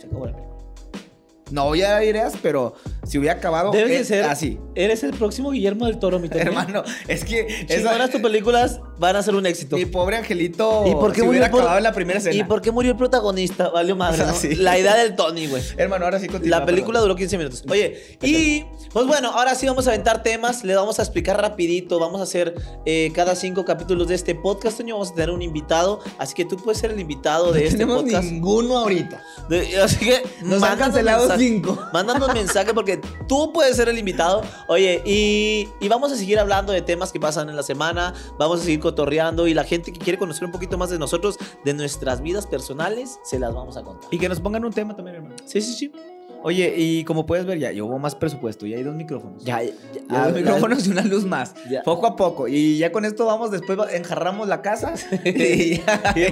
[0.00, 0.58] Se acabó la película.
[1.52, 2.74] No voy a dar ideas, pero
[3.10, 4.58] si hubiera acabado Debe de ser así.
[4.76, 6.28] Eres el próximo Guillermo del Toro, mi.
[6.32, 9.76] Hermano, es que Esas esa, tus películas van a ser un éxito.
[9.76, 12.36] mi pobre angelito ¿Y por qué murió hubiera acabado en la primera escena.
[12.36, 13.68] ¿Y por qué murió el protagonista?
[13.70, 14.32] Valió madre, ¿no?
[14.40, 14.54] Sí.
[14.54, 15.62] La idea del Tony, güey.
[15.76, 16.60] Hermano, ahora sí continúa.
[16.60, 17.64] La película duró 15 minutos.
[17.68, 20.62] Oye, y pues bueno, ahora sí vamos a aventar temas.
[20.62, 21.98] Le vamos a explicar rapidito.
[21.98, 22.54] Vamos a hacer
[22.86, 24.78] eh, cada cinco capítulos de este podcast.
[24.78, 26.00] Toño, vamos a tener un invitado.
[26.18, 28.24] Así que tú puedes ser el invitado de No este tenemos podcast.
[28.24, 29.20] ninguno ahorita.
[29.48, 31.40] De- así que Nos han cancelado mensaje.
[31.42, 31.78] cinco.
[31.92, 34.42] Mándanos mensaje porque tú puedes ser el invitado.
[34.68, 38.14] Oye, y, y vamos a seguir hablando de temas que pasan en la semana.
[38.38, 39.46] Vamos a seguir cotorreando.
[39.46, 43.18] Y la gente que quiere conocer un poquito más de nosotros, de nuestras vidas personales,
[43.22, 44.08] se las vamos a contar.
[44.12, 45.36] Y que nos pongan un tema también, hermano.
[45.44, 45.92] Sí, sí, sí.
[46.42, 48.66] Oye, y como puedes ver, ya, yo hubo más presupuesto.
[48.66, 49.44] Ya hay dos micrófonos.
[49.44, 49.72] Ya, ya,
[50.10, 51.54] Ya dos micrófonos y una luz más.
[51.70, 51.82] Ya.
[51.82, 52.48] Poco a poco.
[52.48, 54.94] Y ya con esto vamos, después enjarramos la casa.
[55.24, 56.30] y ya, Y le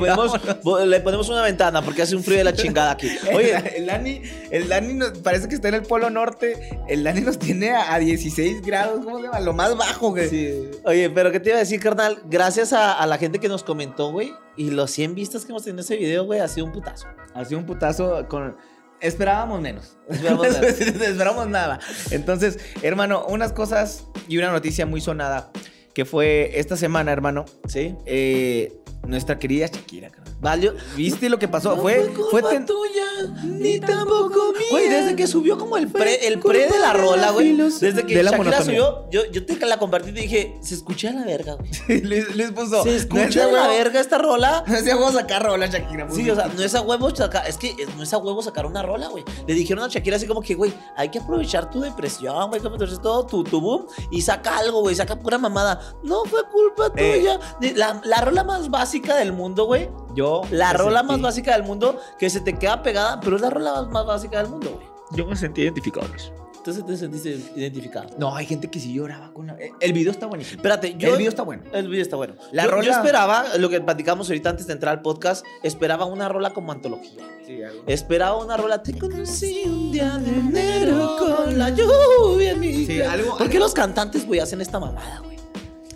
[1.01, 3.09] ponemos, le una ventana porque hace un frío de la chingada aquí.
[3.35, 6.81] Oye, el Dani, el Dani nos- parece que está en el polo norte.
[6.89, 9.41] El Dani nos tiene a, a 16 grados, ¿cómo se llama?
[9.41, 10.71] Lo más bajo, güey.
[10.85, 12.19] oye, pero ¿qué te iba a decir, carnal?
[12.27, 14.33] Gracias a, a la gente que nos comentó, güey.
[14.57, 17.07] Y los 100 vistas que hemos tenido en ese video, güey, ha sido un putazo.
[17.35, 18.57] Ha sido un putazo con.
[19.01, 19.97] Esperábamos menos.
[20.09, 21.81] Esperábamos nada.
[22.11, 25.51] Entonces, hermano, unas cosas y una noticia muy sonada
[25.95, 27.45] que fue esta semana, hermano.
[27.67, 27.97] ¿Sí?
[28.07, 28.73] eh,
[29.07, 30.35] nuestra querida Shakira, carnal.
[30.41, 30.75] Valió.
[30.97, 31.75] ¿Viste lo que pasó?
[31.77, 33.05] No fue, fue culpa ten- tuya,
[33.45, 34.67] ni tampoco mía.
[34.71, 37.57] Güey, desde que subió como el pre, el pre de la rola, güey.
[37.57, 38.65] Desde que De la Shakira monotonía.
[38.81, 42.01] subió, yo, yo te la compartí y te dije, se escucha a la verga, güey.
[42.03, 42.83] les, les puso.
[42.83, 44.65] Se no escucha a la huevo- verga esta rola.
[44.67, 46.07] No es de huevo sacar rola, Shakira.
[46.11, 48.67] Sí, o sea, no es a huevo sacar, es que no es a huevo sacar
[48.67, 49.25] una rola, güey.
[49.47, 52.67] Le dijeron a Shakira así como que, güey, hay que aprovechar tu depresión, güey, que
[52.69, 55.95] aprovechar todo tu, tu boom y saca algo, güey, saca pura mamada.
[56.05, 57.19] No fue culpa Eh.
[57.21, 57.41] tuya.
[57.75, 59.89] La, la rola más básica del mundo, güey.
[60.15, 60.43] yo.
[60.51, 63.43] La me rola sentí- más básica del mundo que se te queda pegada, pero es
[63.43, 64.87] la rola más, más básica del mundo, güey.
[65.13, 66.07] Yo me sentí identificado.
[66.07, 66.33] con eso.
[66.57, 68.09] Entonces te sentiste identificado.
[68.19, 69.55] No, hay gente que sí lloraba con la.
[69.55, 70.57] eh, El video está buenísimo.
[70.59, 71.09] Espérate, yo.
[71.13, 71.63] el video está bueno.
[71.73, 72.35] El video está bueno.
[72.53, 76.05] La yo, rola- yo esperaba, lo que platicamos ahorita antes de entrar al podcast, esperaba
[76.05, 77.23] una rola como antología.
[77.47, 77.85] Sí, algo.
[77.87, 78.83] Esperaba una rola.
[78.83, 83.59] Te conocí un día de enero con la lluvia en mi Sí, algo- ¿Por qué
[83.59, 85.38] los cantantes, güey, hacen esta mamada, güey?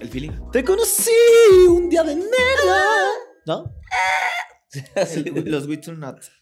[0.03, 0.31] El feeling.
[0.51, 1.11] Te conocí
[1.69, 2.29] un día de enero.
[3.47, 3.73] ¿No?
[5.45, 6.33] Los Whistle Nuts.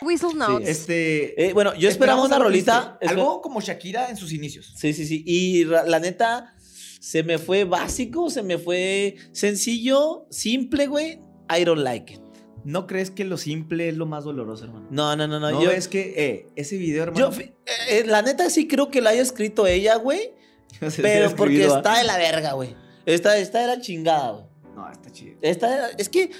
[0.00, 0.66] Whistle Notes.
[0.66, 1.48] Este.
[1.48, 2.98] Eh, bueno, yo esperaba una rolita.
[3.02, 4.72] Algo como Shakira en sus inicios.
[4.74, 5.22] Sí, sí, sí.
[5.26, 6.54] Y la neta,
[7.00, 11.20] se me fue básico, se me fue sencillo, simple, güey.
[11.54, 12.20] I don't like it.
[12.64, 14.88] ¿No crees que lo simple es lo más doloroso, hermano?
[14.90, 15.50] No, no, no, no.
[15.50, 17.32] No, yo, es que eh, ese video, hermano.
[17.32, 17.52] yo, eh,
[17.90, 20.32] eh, la neta, sí creo que la haya escrito ella, güey.
[21.02, 22.74] Pero porque está de la verga, güey.
[23.06, 24.44] Esta, esta era chingada, güey.
[24.74, 25.36] No, está chido.
[25.42, 26.30] Esta era- es que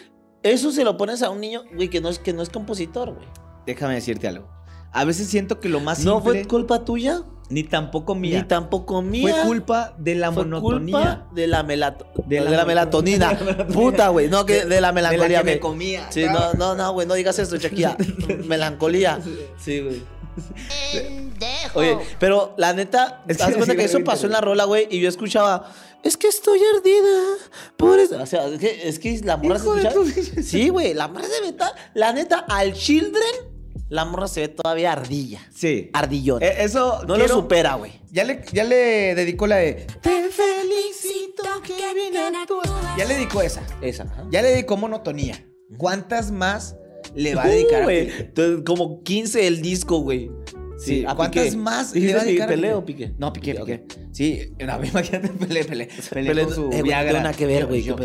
[0.43, 3.13] eso se lo pones a un niño, güey, que no es, que no es compositor,
[3.15, 3.27] güey.
[3.67, 4.49] Déjame decirte algo.
[4.93, 6.41] A veces siento que lo más No simple.
[6.41, 8.41] fue culpa tuya, Ni tampoco mía.
[8.43, 9.33] ni tampoco mía.
[9.35, 10.93] Fue culpa de la Fue monotonía.
[10.97, 13.29] culpa de la, melato- De la melatonina.
[13.29, 13.75] de la melatonía.
[13.81, 14.29] Puta, güey.
[14.29, 15.39] No, que de, la de la melancolía.
[15.41, 16.11] que me comía.
[16.11, 17.07] Sí, no, no, no, güey.
[17.07, 17.97] No digas eso, Shakira.
[18.49, 19.21] melancolía.
[19.59, 20.03] Sí, güey.
[21.75, 24.89] Oye, pero la neta, Es que haz cuenta que eso pasó en la rola, güey,
[24.91, 25.73] y yo escuchaba,
[26.03, 27.19] es que estoy ardida
[27.77, 28.21] por eso.
[28.21, 29.75] O sea, es que, es que la morra se Hijo
[30.05, 30.43] de escucha.
[30.43, 33.23] Sí, güey, la morra se ve, ta- la neta, al Children,
[33.89, 35.41] la morra se ve todavía ardilla.
[35.55, 35.91] Sí.
[35.93, 36.45] Ardillona.
[36.47, 37.01] Eh, eso.
[37.07, 37.93] no quiero- lo supera, güey.
[38.11, 39.87] Ya le, ya le dedicó la de.
[40.01, 42.69] Te felicito que bien actúas.
[42.97, 43.63] Ya le dedicó esa.
[43.81, 44.05] Esa.
[44.05, 44.25] ajá.
[44.31, 45.45] Ya le dedicó monotonía.
[45.79, 46.77] ¿Cuántas más
[47.15, 47.81] le va a dedicar?
[47.81, 48.07] Uh, a güey.
[48.07, 48.21] Piqué?
[48.23, 50.31] Entonces, Como 15 el disco, güey.
[50.79, 51.57] Sí, a ¿cuántas Piqué.
[51.59, 52.49] más ¿Dijiste le va a dedicar?
[52.49, 52.75] a Pelé Piqué?
[52.75, 53.15] o Piqué?
[53.19, 53.55] No, Piqué.
[53.55, 53.85] Piqué.
[54.13, 55.89] Sí, no, imagínate, Pelé, Pelé.
[56.11, 57.23] Pelé con su eh, Viagra.
[57.23, 57.83] no que ver, güey.
[57.83, 57.97] Yo-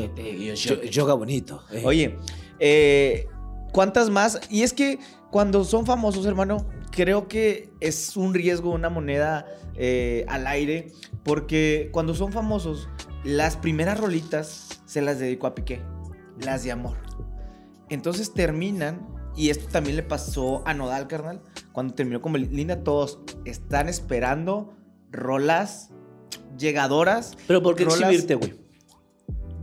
[0.53, 1.63] yo- Yoga bonito.
[1.71, 1.81] eh.
[1.86, 2.17] Oye,
[2.60, 3.27] eh,
[3.71, 4.41] ¿cuántas más?
[4.49, 4.99] Y es que
[5.31, 9.45] cuando son famosos, hermano, creo que es un riesgo, una moneda
[9.77, 10.91] eh, al aire,
[11.23, 12.89] porque cuando son famosos,
[13.23, 15.79] las primeras rolitas se las dedicó a Piqué,
[16.41, 16.97] las de amor.
[17.89, 23.19] Entonces terminan, y esto también le pasó a Nodal, carnal, cuando terminó como Linda, todos
[23.45, 24.74] están esperando
[25.12, 25.89] rolas
[26.58, 28.65] llegadoras Pero ¿por qué exhibirte, güey?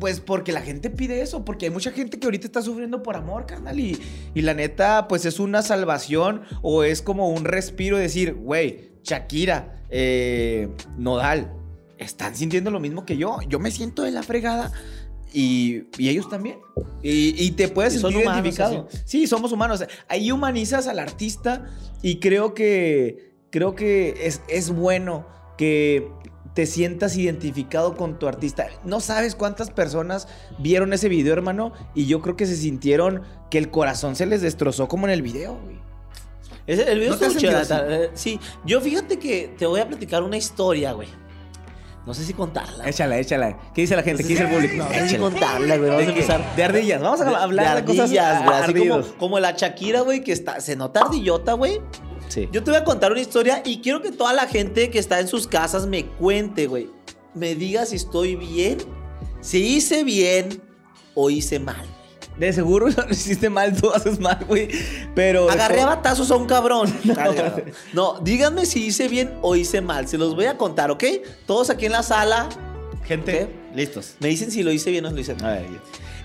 [0.02, 3.14] pues porque la gente pide eso, porque hay mucha gente que ahorita está sufriendo por
[3.14, 3.96] amor, carnal, y,
[4.34, 9.80] y la neta, pues es una salvación o es como un respiro decir, güey, Shakira,
[9.90, 11.52] eh, Nodal,
[11.98, 14.72] están sintiendo lo mismo que yo, yo me siento de la fregada.
[15.32, 16.58] Y, y ellos también.
[17.02, 18.88] Y, y te puedes Y sentir humanos, identificado.
[19.04, 19.84] Sí, somos humanos.
[20.08, 21.66] Ahí humanizas al artista
[22.02, 26.10] y creo que, creo que es, es bueno que
[26.54, 28.68] te sientas identificado con tu artista.
[28.84, 33.58] No sabes cuántas personas vieron ese video, hermano, y yo creo que se sintieron que
[33.58, 35.80] el corazón se les destrozó como en el video, güey.
[36.66, 40.92] El video ¿No chido, eh, Sí, yo fíjate que te voy a platicar una historia,
[40.92, 41.08] güey.
[42.06, 42.88] No sé si contarla.
[42.88, 43.56] Échala, échala.
[43.72, 44.22] ¿Qué dice la gente?
[44.22, 44.76] ¿Qué dice el público?
[44.76, 45.90] No, No, sé si contarla, güey.
[45.90, 46.56] Vamos a ¿De empezar.
[46.56, 47.00] De ardillas.
[47.00, 48.90] Vamos a hablar de, cosas ardillas, güey.
[48.90, 51.80] Así como la Shakira, güey, que está, se nota ardillota, güey.
[52.28, 52.48] Sí.
[52.50, 55.20] Yo te voy a contar una historia y quiero que toda la gente que está
[55.20, 56.90] en sus casas me cuente, güey.
[57.34, 58.78] Me diga si estoy bien,
[59.40, 60.60] si hice bien
[61.14, 61.86] o hice mal.
[62.42, 64.68] De seguro lo hiciste mal, tú haces mal, güey.
[65.14, 65.48] Pero.
[65.48, 66.92] Agarré a batazos a un cabrón.
[67.92, 70.08] No, díganme si hice bien o hice mal.
[70.08, 71.04] Se los voy a contar, ¿ok?
[71.46, 72.48] Todos aquí en la sala
[73.04, 74.14] Gente, listos.
[74.18, 75.54] me dicen si lo hice bien o lo hice A mal.
[75.60, 75.68] ver,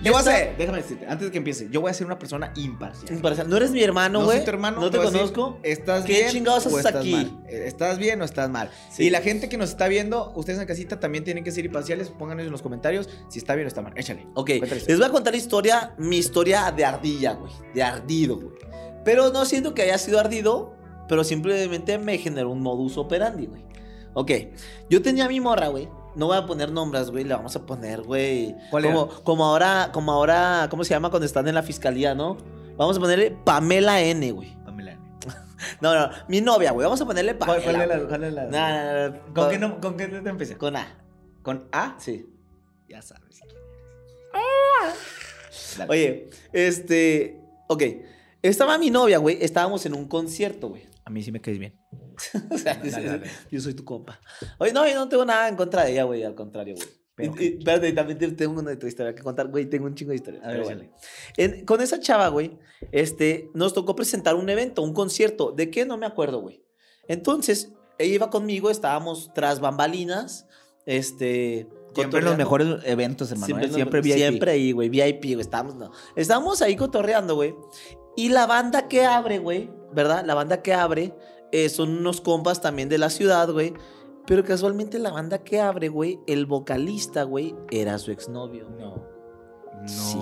[0.02, 0.12] yo.
[0.12, 2.52] Voy a ser, déjame decirte, antes de que empiece, yo voy a ser una persona
[2.56, 3.48] imparcial.
[3.48, 4.38] No eres mi hermano, No güey.
[4.38, 4.80] soy tu hermano.
[4.80, 5.58] No te voy a decir, conozco.
[5.62, 6.28] ¿Estás ¿Qué bien?
[6.30, 7.12] chingados o haces estás aquí?
[7.12, 7.44] mal?
[7.48, 8.70] Eh, ¿Estás bien o estás mal?
[8.90, 9.04] Sí.
[9.04, 12.10] Y la gente que nos está viendo, ustedes en casita también tienen que ser imparciales.
[12.10, 13.92] Pónganos en los comentarios si está bien o está mal.
[13.96, 14.26] Échale.
[14.34, 17.52] Ok, les voy a contar la historia, mi historia de ardilla, güey.
[17.74, 18.54] De ardido, güey.
[19.04, 20.74] Pero no siento que haya sido ardido,
[21.08, 23.64] pero simplemente me generó un modus operandi, güey.
[24.14, 24.30] Ok,
[24.90, 25.88] yo tenía a mi morra, güey.
[26.18, 27.22] No voy a poner nombres, güey.
[27.24, 28.56] Le vamos a poner, güey.
[28.70, 32.36] ¿Cuál como, como ahora, como ahora, ¿cómo se llama cuando están en la fiscalía, no?
[32.76, 34.56] Vamos a ponerle Pamela N, güey.
[34.64, 34.98] Pamela.
[35.80, 36.84] No, no, mi novia, güey.
[36.84, 37.62] Vamos a ponerle Pamela.
[37.62, 37.80] ¿Cuál,
[38.24, 40.56] es la, es la- ¿Con, con- qué no, ¿Con qué te empecé?
[40.58, 40.86] Con A.
[41.42, 41.94] ¿Con A?
[41.98, 42.26] Sí.
[42.88, 43.40] Ya sabes.
[45.88, 47.40] Oye, este.
[47.68, 47.82] Ok.
[48.42, 49.38] Estaba mi novia, güey.
[49.40, 50.82] Estábamos en un concierto, güey.
[51.08, 51.74] A mí sí me caes bien.
[52.50, 53.26] O sea, Dale, dale.
[53.50, 54.20] yo soy tu compa.
[54.58, 56.22] Oye, no, yo no tengo nada en contra de ella, güey.
[56.22, 56.86] Al contrario, güey.
[57.14, 59.64] Pero Y- y- Espérate, también te- tengo una de tu historia que contar, güey.
[59.64, 60.44] Tengo un chingo de historias.
[60.44, 60.90] A ver, échale.
[61.38, 62.58] En- con esa chava, güey,
[62.92, 65.52] este, nos tocó presentar un evento, un concierto.
[65.52, 65.86] ¿De qué?
[65.86, 66.62] No me acuerdo, güey.
[67.08, 70.46] Entonces, ella iba conmigo, estábamos tras bambalinas,
[70.86, 71.66] este...
[71.94, 73.46] Siempre en los mejores eventos, hermano.
[73.46, 73.68] Siempre, ¿eh?
[73.68, 74.14] nos- Siempre VIP.
[74.16, 75.40] Siempre ahí, güey, VIP, güey.
[75.40, 75.90] Estábamos, no.
[76.14, 77.54] Estábamos ahí cotorreando, güey.
[78.18, 80.24] Y la banda que abre, güey, ¿verdad?
[80.24, 81.14] La banda que abre
[81.52, 83.74] eh, son unos compas también de la ciudad, güey.
[84.26, 88.68] Pero casualmente la banda que abre, güey, el vocalista, güey, era su exnovio.
[88.78, 88.96] No.
[89.80, 89.86] No.
[89.88, 90.18] Sí.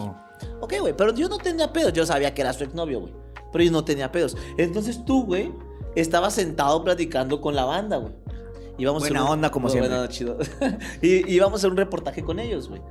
[0.61, 1.93] Ok, güey, pero yo no tenía pedos.
[1.95, 3.15] Yo sabía que era su exnovio, güey.
[3.51, 4.37] Pero yo no tenía pedos.
[4.59, 5.51] Entonces tú, güey,
[5.95, 8.13] estabas sentado platicando con la banda, güey.
[8.79, 9.99] Íbamos a Buena hacer un- onda, como Buena siempre.
[9.99, 10.79] onda, chido.
[11.03, 12.83] y íbamos a hacer un reportaje con ellos, güey.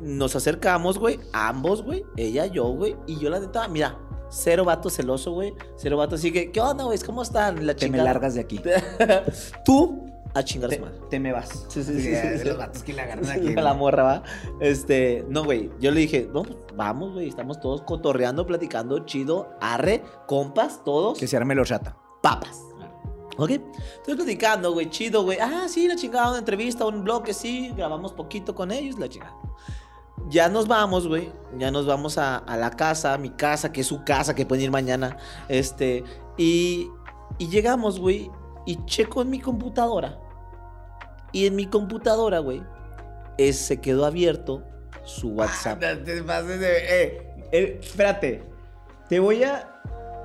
[0.00, 3.98] Nos acercamos, güey, ambos, güey, ella, yo, güey, y yo la neta, mira,
[4.30, 6.98] cero vato celoso, güey, cero vato así que, ¿qué onda, güey?
[6.98, 7.66] ¿Cómo están?
[7.66, 8.60] La Te me largas de aquí.
[9.64, 11.48] Tú, a chingar Te, te me vas.
[11.68, 12.44] Sí, sí, sí, sí, sí.
[12.44, 13.54] los vatos que le agarran aquí.
[13.54, 14.22] La morra, va.
[14.60, 15.70] Este, no, güey.
[15.80, 17.28] Yo le dije, no, pues vamos, güey.
[17.28, 21.96] Estamos todos cotorreando, platicando, chido, arre, compas, todos, Que se arme los rata.
[22.22, 22.60] papas.
[23.38, 23.50] ¿Ok?
[23.50, 25.38] Estoy platicando, güey, chido, güey.
[25.40, 27.72] Ah, sí, la chingada, una entrevista, un bloque, sí.
[27.76, 29.34] Grabamos poquito con ellos, la chingada.
[30.28, 31.30] Ya nos vamos, güey.
[31.58, 34.44] Ya nos vamos a, a la casa, a mi casa, que es su casa, que
[34.46, 35.16] pueden ir mañana.
[35.48, 36.02] Este,
[36.36, 36.88] y,
[37.38, 38.30] y llegamos, güey.
[38.66, 40.18] Y checo en mi computadora.
[41.32, 42.62] Y en mi computadora, güey,
[43.38, 44.62] es- se quedó abierto
[45.04, 45.80] su WhatsApp.
[45.82, 46.76] No te pases de.
[46.78, 48.44] Eh, eh, espérate.
[49.08, 49.68] Te voy a.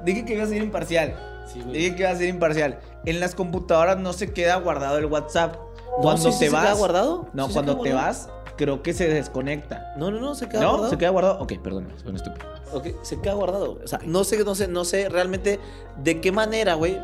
[0.04, 1.16] Dije que iba a ser imparcial.
[1.52, 1.62] Sí.
[1.62, 2.80] Dije que iba a ser imparcial.
[3.06, 5.56] En las computadoras no se queda guardado el WhatsApp.
[5.56, 6.64] No, Cuando sí, sí te se vas.
[6.66, 7.30] queda guardado?
[7.34, 8.08] No, Sí se cuando te guardado.
[8.08, 8.30] vas,
[8.62, 9.92] creo que se desconecta.
[9.98, 10.70] No, no, no, se queda ¿No?
[10.70, 10.90] guardado.
[10.92, 11.40] ¿Se queda guardado?
[11.42, 12.46] Ok, perdón, soy un estúpido.
[12.74, 13.80] Ok, se queda guardado.
[13.84, 15.60] O sea, no sé, no sé, no sé realmente
[15.98, 16.96] de qué manera, güey.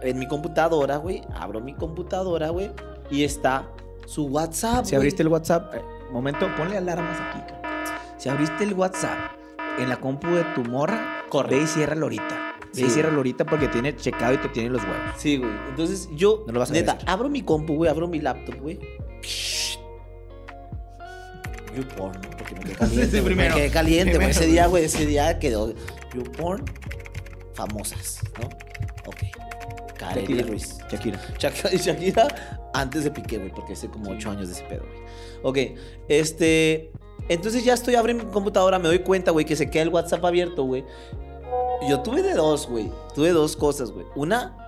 [0.00, 1.20] En mi computadora, güey.
[1.34, 2.70] Abro mi computadora, güey.
[3.10, 3.68] Y está
[4.06, 4.86] su WhatsApp.
[4.86, 7.40] Si abriste el WhatsApp, eh, momento, ponle alarmas aquí.
[8.16, 9.18] Si abriste el WhatsApp
[9.78, 11.58] en la compu de tu morra, Corre.
[11.58, 12.54] y ciérralo ahorita.
[12.72, 12.86] Sí.
[12.86, 14.96] y ciérralo ahorita porque tiene checado y te tiene los huevos.
[15.18, 15.52] Sí, güey.
[15.68, 17.90] Entonces yo, No lo vas a neta, abro mi compu, güey.
[17.90, 18.80] Abro mi laptop, güey.
[21.74, 22.30] YouPorn, ¿no?
[22.36, 23.10] porque me quedé caliente.
[23.10, 23.34] Sí, güey.
[23.34, 24.30] Me quedé caliente, güey.
[24.30, 25.74] Ese día, güey, ese día quedó
[26.14, 26.64] YouPorn
[27.54, 28.46] famosas, ¿no?
[29.06, 29.18] Ok.
[29.98, 30.48] Kareli Shakira.
[30.48, 30.78] Ruiz.
[30.90, 31.20] Shakira.
[31.38, 35.02] Shakira, Shakira antes de Piqué, güey, porque hace como 8 años de ese pedo, güey.
[35.42, 36.90] Ok, este.
[37.28, 40.24] Entonces ya estoy abriendo mi computadora, me doy cuenta, güey, que se queda el WhatsApp
[40.24, 40.84] abierto, güey.
[41.88, 42.90] Yo tuve de dos, güey.
[43.14, 44.06] Tuve dos cosas, güey.
[44.16, 44.61] Una,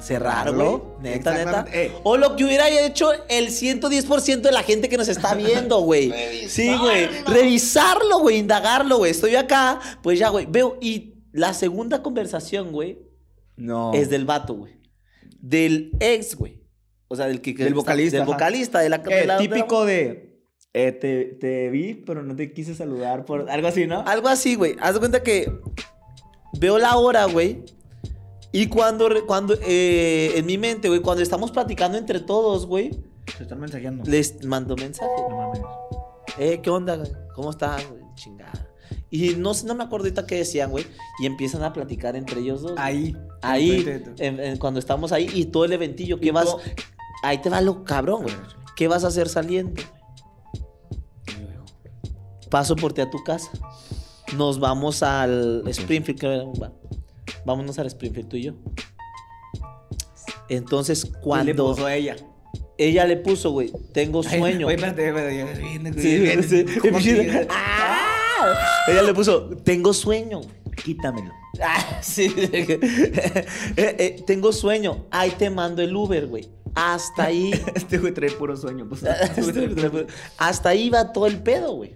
[0.00, 0.96] cerrarlo.
[1.00, 1.66] Neta, neta.
[1.72, 5.80] Eh, O lo que hubiera hecho el 110% de la gente que nos está viendo,
[5.80, 6.12] güey.
[6.48, 7.06] sí, güey.
[7.26, 8.38] Revisarlo, güey.
[8.38, 9.10] Indagarlo, güey.
[9.10, 10.46] Estoy acá, pues ya, güey.
[10.46, 10.76] Veo.
[10.80, 12.98] Y la segunda conversación, güey,
[13.56, 13.92] no.
[13.94, 14.80] es del vato, güey.
[15.40, 16.60] Del ex, güey.
[17.08, 17.54] O sea, del que.
[17.54, 18.96] Del vocalista, Del vocalista, de la.
[18.96, 20.38] Eh, de la- de la- típico de.
[20.72, 24.04] eh, te, te vi, pero no te quise saludar por algo así, ¿no?
[24.06, 24.76] Algo así, güey.
[24.80, 25.50] Haz de cuenta que
[26.58, 27.64] veo la hora, güey.
[28.52, 32.90] Y cuando, cuando eh, en mi mente, güey, cuando estamos platicando entre todos, güey,
[33.36, 34.02] Se están mensajeando.
[34.10, 35.10] les mando mensaje.
[35.28, 35.60] No mames.
[36.38, 37.10] Eh, ¿qué onda, güey?
[37.34, 37.50] ¿Cómo
[37.90, 38.02] güey?
[38.16, 38.66] Chingada.
[39.08, 40.86] Y no sé, no me acuerdo ahorita qué decían, güey.
[41.20, 42.72] Y empiezan a platicar entre ellos dos.
[42.76, 43.16] Ahí.
[43.42, 43.84] Ahí,
[44.18, 46.46] en- en- cuando estamos ahí y todo el eventillo, Y que vas.
[46.46, 46.60] todo-
[47.22, 48.34] Ahí te va lo cabrón, güey.
[48.76, 49.80] ¿Qué vas a hacer saliendo?
[52.50, 53.50] Paso por ti a tu casa.
[54.36, 56.72] Nos vamos al Springfield.
[57.44, 58.52] Vámonos al Springfield tú y yo.
[60.48, 62.16] Entonces, ¿Qué le cuando puso a ella?
[62.76, 64.66] ella le puso, güey, tengo sueño.
[64.66, 65.54] Oye, espérate, espérate,
[66.00, 66.42] Sí, viene.
[66.42, 66.64] sí.
[66.80, 68.54] ¿Cómo Y me que- dice, ¡Ah!
[68.88, 70.40] Ella le puso, tengo sueño.
[70.82, 71.30] Quítamelo.
[71.62, 72.32] Ah, sí.
[72.52, 75.06] Eh, eh, tengo sueño.
[75.10, 76.48] Ahí te mando el Uber, güey.
[76.74, 77.50] Hasta ahí.
[77.74, 78.88] Este güey trae puro sueño.
[78.88, 79.02] Pues.
[80.38, 81.94] Hasta ahí va todo el pedo, güey.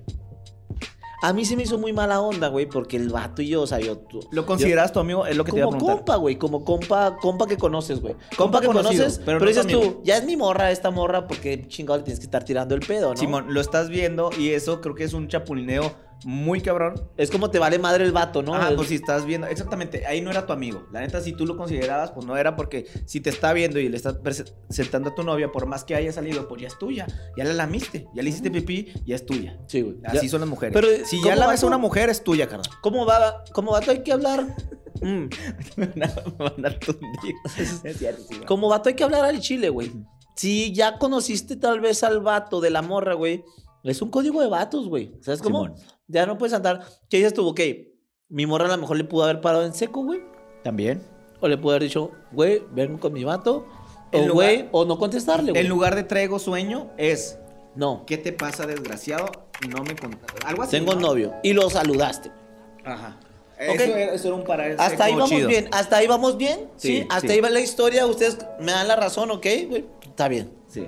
[1.25, 3.67] A mí se me hizo muy mala onda, güey, porque el vato y yo, o
[3.67, 4.03] sea, yo.
[4.31, 5.25] ¿Lo consideras tu amigo?
[5.25, 8.13] Es lo que te iba a Como compa, güey, como compa, compa que conoces, güey.
[8.13, 10.91] Compa, Compa que conocido, conoces, pero pero, no dices tú, ya es mi morra esta
[10.91, 13.17] morra, porque chingado le tienes que estar tirando el pedo, ¿no?
[13.17, 16.95] Simón, lo estás viendo y eso creo que es un chapulineo muy cabrón.
[17.17, 18.55] Es como te vale madre el vato, ¿no?
[18.55, 20.87] Ah, El- pues si estás viendo, exactamente, ahí no era tu amigo.
[20.93, 23.89] La neta, si tú lo considerabas, pues no era porque si te está viendo y
[23.89, 27.07] le estás presentando a tu novia, por más que haya salido, pues ya es tuya.
[27.37, 29.59] Ya la lamiste, ya le hiciste pipí, ya es tuya.
[29.67, 29.97] Sí, güey.
[30.05, 30.75] Así Ya- son las mujeres.
[30.75, 32.69] Pero, si ¿cómo ya la ves a una mujer, es tuya, carnal.
[32.81, 33.45] ¿Cómo va?
[33.53, 34.47] ¿Cómo vato hay que hablar?
[35.03, 35.29] Mm.
[35.77, 35.87] Me
[36.39, 36.79] van a.
[38.47, 39.93] Como vato hay que hablar al chile, güey.
[40.37, 43.45] Si ya conociste tal vez al vato de la morra, güey.
[43.85, 45.13] Es un código de vatos, güey.
[45.21, 45.65] ¿Sabes cómo?
[45.65, 45.79] Simón.
[46.09, 46.81] Ya no puedes andar.
[47.09, 47.47] ¿Qué dices tú?
[47.47, 47.61] Ok,
[48.29, 50.21] mi morra a lo mejor le pudo haber parado en seco, güey.
[50.63, 51.03] También.
[51.41, 53.67] O le pudo haber dicho, güey, ven con mi vato.
[54.13, 55.63] O, güey, o no contestarle, güey.
[55.63, 57.39] En lugar de traigo sueño, es
[57.75, 59.27] No, ¿qué te pasa, desgraciado?
[59.69, 60.47] No me contaste.
[60.47, 60.71] Algo así.
[60.71, 61.01] tengo ¿no?
[61.01, 61.35] novio.
[61.43, 62.31] Y lo saludaste.
[62.85, 63.19] Ajá.
[63.59, 65.49] Eso, era, eso era un para Hasta ahí vamos chido.
[65.49, 65.69] bien.
[65.73, 66.69] Hasta ahí vamos bien.
[66.77, 67.35] Sí, Sí, hasta sí.
[67.35, 68.07] ahí va la historia.
[68.07, 69.47] Ustedes me dan la razón, ¿ok?
[69.69, 70.53] Güey, está bien.
[70.69, 70.87] Sí.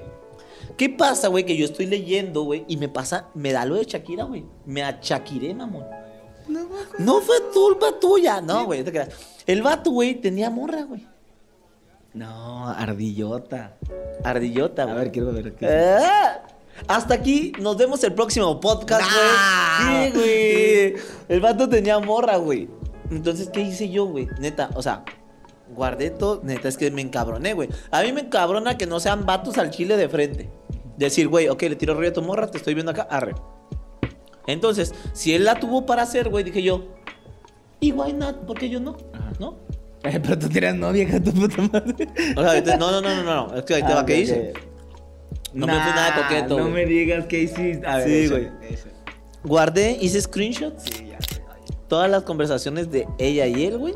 [0.76, 1.44] ¿Qué pasa, güey?
[1.44, 4.44] Que yo estoy leyendo, güey, y me pasa, me da lo de Shakira, güey.
[4.66, 5.84] Me achaquiré, mamón.
[6.98, 8.40] No fue culpa tuya.
[8.40, 9.08] No, güey, no te creas.
[9.46, 11.06] El vato, güey, tenía morra, güey.
[12.14, 13.76] No, ardillota.
[14.24, 14.96] Ardillota, A güey.
[14.98, 15.54] ver, quiero ver.
[15.54, 16.42] qué- Ah,
[16.88, 19.86] Hasta aquí, nos vemos el próximo podcast, Nah.
[19.88, 20.10] güey.
[20.12, 21.02] Sí, güey.
[21.28, 22.68] El vato tenía morra, güey.
[23.10, 24.28] Entonces, ¿qué hice yo, güey?
[24.40, 25.02] Neta, o sea,
[25.74, 26.40] guardé todo.
[26.44, 27.68] Neta, es que me encabroné, güey.
[27.90, 30.50] A mí me encabrona que no sean vatos al chile de frente.
[30.96, 33.34] Decir, güey, ok, le tiro rollo a tu morra, te estoy viendo acá, arre.
[34.46, 36.84] Entonces, si él la tuvo para hacer, güey, dije yo,
[37.80, 38.36] ¿y why not?
[38.46, 38.96] ¿Por qué yo no?
[39.12, 39.32] Ajá.
[39.38, 39.56] ¿No?
[40.04, 42.06] Eh, pero tú tienes novia, hija de tu puta madre.
[42.36, 43.56] O sea, ahorita- no, no, no, no, no, no.
[43.56, 44.52] Es que ahí te Ah, va, ¿qué hice?
[45.52, 47.84] No me fui nada Nah, coqueto, No me digas qué hiciste.
[47.84, 48.48] A ver, Sí, güey.
[49.42, 50.84] Guardé, hice screenshots.
[50.84, 51.18] Sí, ya.
[51.88, 53.94] todas las conversaciones de ella y él, güey.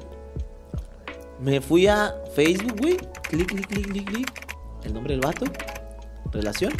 [1.40, 2.96] Me fui a Facebook, güey.
[3.28, 4.46] Clic, clic, clic, clic, clic.
[4.84, 5.44] El nombre del vato.
[6.32, 6.72] Relación.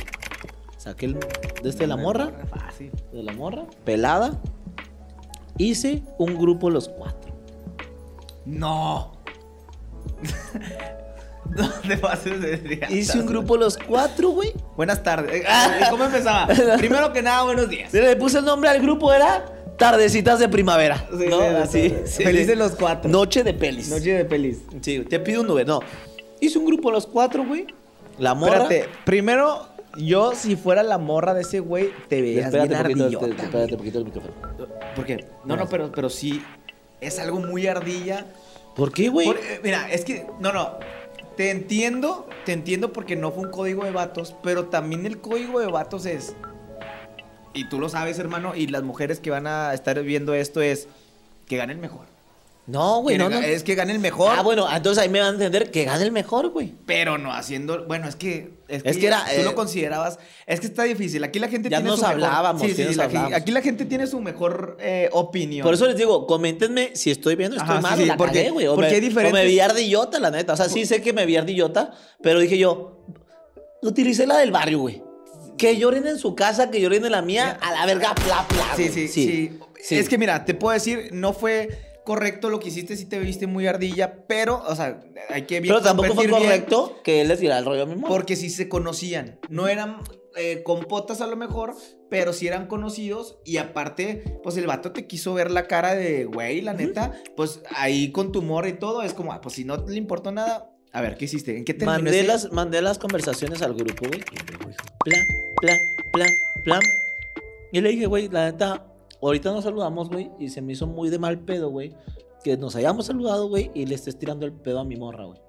[0.76, 2.30] Saqué el de este de la morra.
[2.48, 2.90] Fácil.
[3.12, 3.64] De la morra.
[3.84, 4.40] Pelada.
[5.58, 7.34] Hice un grupo los cuatro.
[8.46, 9.12] No.
[11.50, 14.54] no te pases de riata, Hice un grupo los cuatro, güey.
[14.76, 15.44] Buenas tardes.
[15.46, 16.48] Ah, ¿Cómo empezaba?
[16.78, 17.92] Primero que nada, buenos días.
[17.92, 19.44] Le puse el nombre al grupo, era
[19.76, 21.06] Tardecitas de Primavera.
[21.18, 21.40] Sí, ¿no?
[21.40, 21.88] sí, Así.
[21.88, 21.94] sí.
[22.06, 22.56] sí, Felices sí.
[22.56, 23.10] los cuatro.
[23.10, 23.90] Noche de pelis.
[23.90, 24.62] Noche de pelis.
[24.80, 25.66] Sí, te pido un Uber.
[25.66, 25.80] No.
[26.40, 27.66] Hice un grupo los cuatro, güey.
[28.20, 28.62] La morra.
[28.62, 32.84] Espérate, primero, yo si fuera la morra de ese güey, te veías Espérate bien un
[33.12, 33.36] poquito, ardillota.
[33.36, 34.34] te- espérate un poquito el micrófono.
[34.94, 35.26] ¿Por qué?
[35.44, 36.42] No, no, pero, pero sí,
[37.00, 38.26] es algo muy ardilla.
[38.76, 39.26] ¿Por qué, güey?
[39.26, 40.78] Por- eh, mira, es que, no, no.
[41.36, 45.58] Te entiendo, te entiendo porque no fue un código de vatos, pero también el código
[45.58, 46.36] de vatos es.
[47.54, 50.86] Y tú lo sabes, hermano, y las mujeres que van a estar viendo esto es
[51.46, 52.04] que gane el mejor.
[52.70, 54.32] No, güey, no, Es que gane el mejor.
[54.38, 56.74] Ah, bueno, entonces ahí me van a entender que gane el mejor, güey.
[56.86, 57.84] Pero no haciendo.
[57.86, 58.58] Bueno, es que.
[58.68, 60.18] Es Es que era, Tú eh, lo considerabas.
[60.46, 61.24] Es que está difícil.
[61.24, 63.32] Aquí la gente Ya tiene nos su mejor- hablábamos, sí sí, nos hablábamos.
[63.36, 65.64] Aquí la gente tiene su mejor eh, opinión.
[65.64, 67.98] Por eso les digo, coméntenme si estoy bien o estoy Ajá, mal.
[67.98, 68.66] sí, la porque- cagué, güey.
[68.68, 70.52] O, porque me, diferentes- o me vi ardillota, la neta.
[70.52, 73.04] O sea, sí sé que me vi ardillota, pero dije yo,
[73.82, 75.02] utilicé la del barrio, güey.
[75.58, 78.76] Que lloren en su casa, que lloren en la mía, a la verga, bla, bla.
[78.76, 79.58] Sí, sí, sí.
[79.90, 83.46] Es que mira, te puedo decir, no fue correcto lo que hiciste, sí te viste
[83.46, 87.28] muy ardilla, pero, o sea, hay que bien Pero tampoco fue bien, correcto que él
[87.28, 88.00] les tirara el rollo a mi.
[88.00, 89.38] Porque sí se conocían.
[89.48, 90.02] No eran
[90.36, 91.74] eh, compotas a lo mejor,
[92.08, 93.38] pero sí eran conocidos.
[93.44, 97.62] Y aparte, pues el vato te quiso ver la cara de, güey, la neta, pues
[97.74, 100.70] ahí con tu morra y todo, es como, ah, pues si no le importó nada,
[100.92, 101.56] a ver, ¿qué hiciste?
[101.56, 104.20] ¿En qué terminó Mandé las, mandé las conversaciones al grupo, güey.
[105.04, 105.22] Plan,
[105.60, 105.78] plan,
[106.12, 106.28] plan,
[106.64, 106.80] plan.
[107.72, 108.89] Y le dije, güey, la neta,
[109.22, 110.30] ahorita nos saludamos, güey.
[110.38, 111.94] Y se me hizo muy de mal pedo, güey.
[112.42, 113.70] Que nos hayamos saludado, güey.
[113.74, 115.40] Y le estés tirando el pedo a mi morra, güey.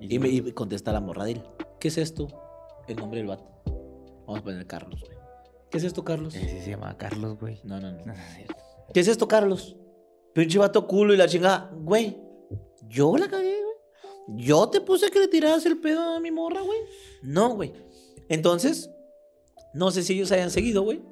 [0.00, 1.44] Y me, y me contesta la morra, dile,
[1.78, 2.26] ¿qué es esto?
[2.88, 3.44] El nombre del vato.
[4.26, 5.16] Vamos a poner Carlos, güey.
[5.70, 6.34] ¿Qué es esto, Carlos?
[6.34, 7.60] Sí, se llama Carlos, güey.
[7.62, 7.98] No, no, no.
[7.98, 8.54] No, no es cierto.
[8.92, 9.76] ¿Qué es esto, Carlos?
[10.34, 11.70] Pinche vato culo y la chingada.
[11.74, 12.18] Güey,
[12.88, 14.44] yo la cagué, güey.
[14.44, 16.78] Yo te puse que le tiraras el pedo a mi morra, güey.
[17.22, 17.72] No, güey.
[18.28, 18.90] Entonces,
[19.74, 21.02] no sé si ellos hayan seguido, güey.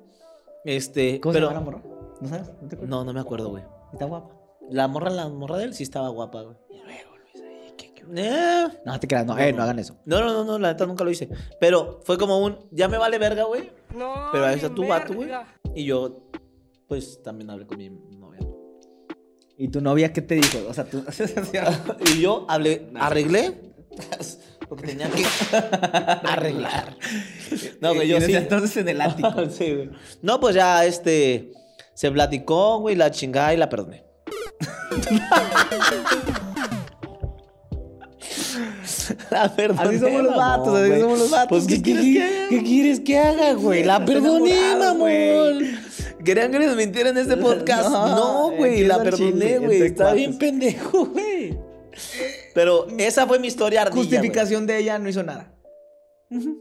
[0.65, 1.89] Este, ¿Cómo pero se llama la morra?
[2.21, 2.49] ¿No sabes?
[2.61, 2.89] ¿No te acuerdas?
[2.89, 3.65] no, no me acuerdo, güey.
[3.93, 4.37] Está guapa.
[4.71, 6.57] La morra, la morra de él sí estaba guapa, güey.
[8.17, 9.97] Eh, No, te creas, no, eh, no hagan eso.
[10.05, 11.29] No, no, no, no, la neta nunca lo hice.
[11.61, 13.71] Pero fue como un, ya me vale verga, güey.
[13.95, 15.31] No, Pero ahí está tu vato, güey.
[15.75, 16.31] Y yo,
[16.89, 18.41] pues también hablé con mi novia.
[19.57, 20.59] ¿Y tu novia qué te dijo?
[20.69, 21.05] O sea, tú.
[22.15, 23.73] y yo hablé, arreglé.
[24.71, 25.25] Porque tenía que
[26.29, 26.97] arreglar.
[27.81, 28.37] No, güey, yo sí.
[28.37, 29.35] Entonces en el ático.
[29.51, 29.91] Sí, güey.
[30.23, 31.51] No, pues ya, este.
[31.93, 34.05] Se platicó, güey, la chingada y la perdoné.
[39.31, 39.89] la perdoné.
[39.89, 41.01] Así somos los vatos, mamón, así güey.
[41.01, 41.49] somos los vatos.
[41.49, 43.85] Pues, ¿qué, ¿Qué quieres que, haga, ¿qué quieres que haga, güey?
[43.85, 45.81] La perdoné, mamón.
[46.25, 47.91] Querían que les mintiera en este podcast.
[47.91, 49.83] No, No, güey, la perdoné, güey.
[49.83, 51.59] Está bien pendejo, güey.
[52.55, 54.09] Pero esa fue mi historia ardilla, güey.
[54.11, 55.55] Justificación de ella no hizo nada.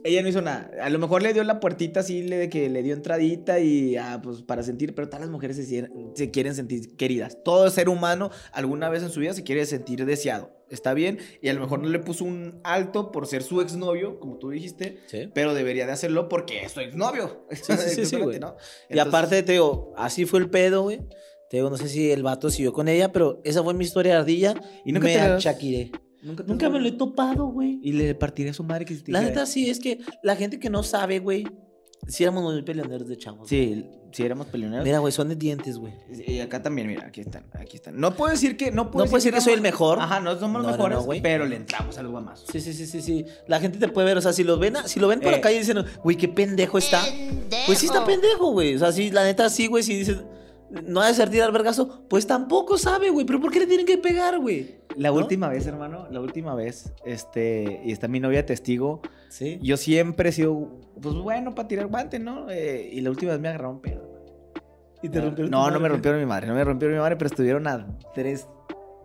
[0.04, 0.72] Ella no hizo nada.
[0.82, 3.98] A lo mejor le dio la puertita así le- de que le dio entradita y
[3.98, 7.38] ah, pues para sentir, pero todas las mujeres se, se quieren sentir queridas.
[7.44, 10.50] Todo ser humano alguna vez en su vida se quiere sentir deseado.
[10.72, 11.20] Está bien.
[11.44, 14.50] Y a lo mejor no le puso un alto por ser su exnovio, como tú
[14.50, 15.30] dijiste, Sí.
[15.36, 17.46] pero debería de hacerlo porque es su exnovio.
[17.52, 18.18] Sí, sí, sí.
[18.90, 21.02] Y aparte, te digo, así fue el pedo, güey.
[21.50, 24.18] Te digo, no sé si el vato siguió con ella, pero esa fue mi historia
[24.20, 24.54] ardilla.
[24.86, 25.92] ¿Y nunca me te achaquiré.
[26.22, 27.80] Nunca, te- Nunca me lo he topado, güey.
[27.82, 30.36] Y le partiré a su madre que se te La neta sí, es que la
[30.36, 31.48] gente que no sabe, güey,
[32.08, 33.48] sí éramos muy peleoneros de chavos.
[33.50, 34.84] Sí, sí éramos peleoneros.
[34.86, 35.94] Mira, güey, son de dientes, güey.
[36.28, 38.00] Y acá también, mira, aquí están, aquí están.
[38.00, 40.00] No puedo decir que no No puedo puedo decir que soy el mejor.
[40.00, 41.22] Ajá, no somos No, los no, mejores, no, güey.
[41.22, 42.48] pero le entramos a los guamazos.
[42.52, 43.26] Sí, sí, sí, sí, sí.
[43.48, 45.38] La gente te puede ver, o sea, si los ven, si lo ven por Eh.
[45.38, 47.02] la calle y dicen, güey, qué pendejo está.
[47.66, 48.76] Pues sí está pendejo, güey.
[48.76, 50.18] O sea, sí, la neta sí, güey, si dices,
[50.86, 53.26] no ha de ser tirar vergazo, pues tampoco sabe, güey.
[53.26, 54.80] Pero ¿por qué le tienen que pegar, güey?
[54.96, 55.16] La ¿No?
[55.16, 59.60] última vez, hermano, la última vez, este, y está mi novia testigo, Sí.
[59.62, 62.50] yo siempre he sido, pues bueno, para tirar guante, ¿no?
[62.50, 64.10] Eh, y la última vez me agarraron pedo.
[65.02, 67.02] Y te rompieron tu No, no madre, me rompieron mi madre, no me rompieron mi
[67.02, 68.48] madre, pero estuvieron a tres,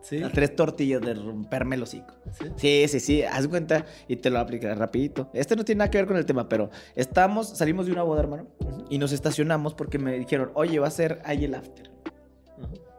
[0.04, 0.22] Sí.
[0.22, 2.14] a tres tortillas de romperme el hocico.
[2.38, 2.46] Sí.
[2.56, 5.30] Sí, sí, sí, haz cuenta y te lo aplicaré rapidito.
[5.32, 8.20] Este no tiene nada que ver con el tema, pero estamos, salimos de una boda,
[8.20, 8.48] hermano,
[8.90, 11.90] y nos estacionamos porque me dijeron, oye, va a ser ahí el after.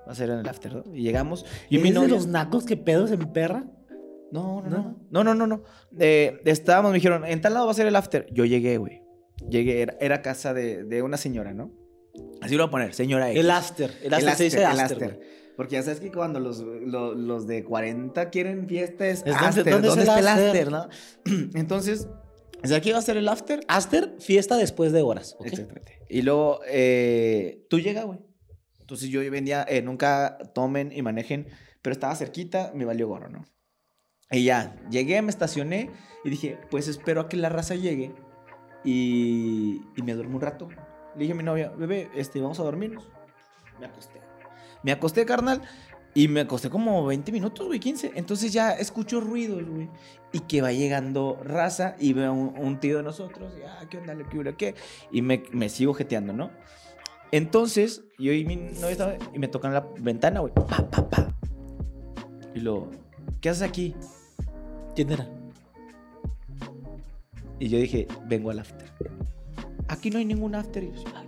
[0.07, 0.83] Va a ser en el after, ¿no?
[0.95, 1.45] Y llegamos.
[1.69, 2.09] Y ¿Y mi de novia...
[2.09, 3.65] los nacos que pedos en perra?
[4.31, 4.77] No, no, ¿No?
[4.77, 4.97] no.
[5.11, 5.63] No, no, no, no.
[5.99, 8.27] Eh, estábamos, me dijeron, en tal lado va a ser el after.
[8.31, 9.01] Yo llegué, güey.
[9.49, 11.71] Llegué, era, era casa de, de una señora, ¿no?
[12.41, 13.39] Así lo voy a poner, señora X.
[13.43, 13.91] El after.
[14.03, 15.03] El after, se dice el after.
[15.03, 15.19] after.
[15.55, 19.63] Porque ya sabes que cuando los, lo- los de 40 quieren fiesta es, after.
[19.63, 20.71] ¿dónde ¿Dónde, es el after?
[20.71, 20.87] no?
[21.53, 22.07] Entonces,
[22.61, 23.61] ¿es aquí va a ser el after?
[23.67, 25.37] After, fiesta después de horas.
[25.43, 25.99] Exactamente.
[26.09, 28.19] Y luego, eh, tú llegas, güey.
[28.79, 31.47] Entonces yo venía, eh, nunca tomen y manejen,
[31.81, 33.45] pero estaba cerquita, me valió gorro, ¿no?
[34.31, 35.89] Y ya, llegué, me estacioné
[36.23, 38.13] y dije, pues espero a que la raza llegue
[38.83, 40.67] y, y me duermo un rato.
[41.15, 43.07] Le dije a mi novia, bebé, este, vamos a dormirnos.
[43.79, 44.19] Me acosté.
[44.85, 45.63] Me acosté, carnal,
[46.13, 48.11] y me acosté como 20 minutos, güey, 15.
[48.13, 49.89] Entonces ya escucho ruidos, güey,
[50.31, 53.97] y que va llegando raza y veo un, un tío de nosotros, y, ah, ¿qué
[53.97, 54.75] onda, le qué, qué?
[55.11, 56.51] Y me, me sigo jeteando, ¿no?
[57.31, 61.35] Entonces, yo y mi novia estaba, y me tocan la ventana, güey, pa, pa, pa.
[62.53, 62.91] Y luego,
[63.41, 63.95] ¿qué haces aquí?
[64.95, 65.27] ¿Quién era?
[67.59, 68.87] Y yo dije, vengo al after.
[69.87, 70.83] Aquí no hay ningún after.
[70.83, 71.24] Y yo, "Ah, chica".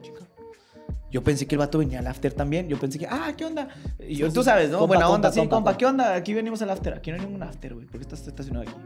[1.18, 2.68] Yo pensé que el vato venía al after también.
[2.68, 3.70] Yo pensé que, ah, ¿qué onda?
[4.08, 4.46] Y yo, Sí, tú sí.
[4.46, 4.78] sabes, ¿no?
[4.78, 5.78] Compa, Buena compa, onda, sí, compa, compa, compa.
[5.80, 6.14] ¿qué onda?
[6.14, 6.94] Aquí venimos al after.
[6.94, 7.88] Aquí no hay ningún after, güey.
[7.88, 8.78] ¿Por qué estás estacionado aquí?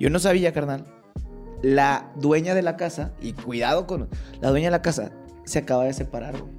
[0.00, 0.86] Yo no sabía, carnal.
[1.60, 4.08] La dueña de la casa, y cuidado con.
[4.40, 5.12] La dueña de la casa
[5.44, 6.50] se acaba de separar, güey.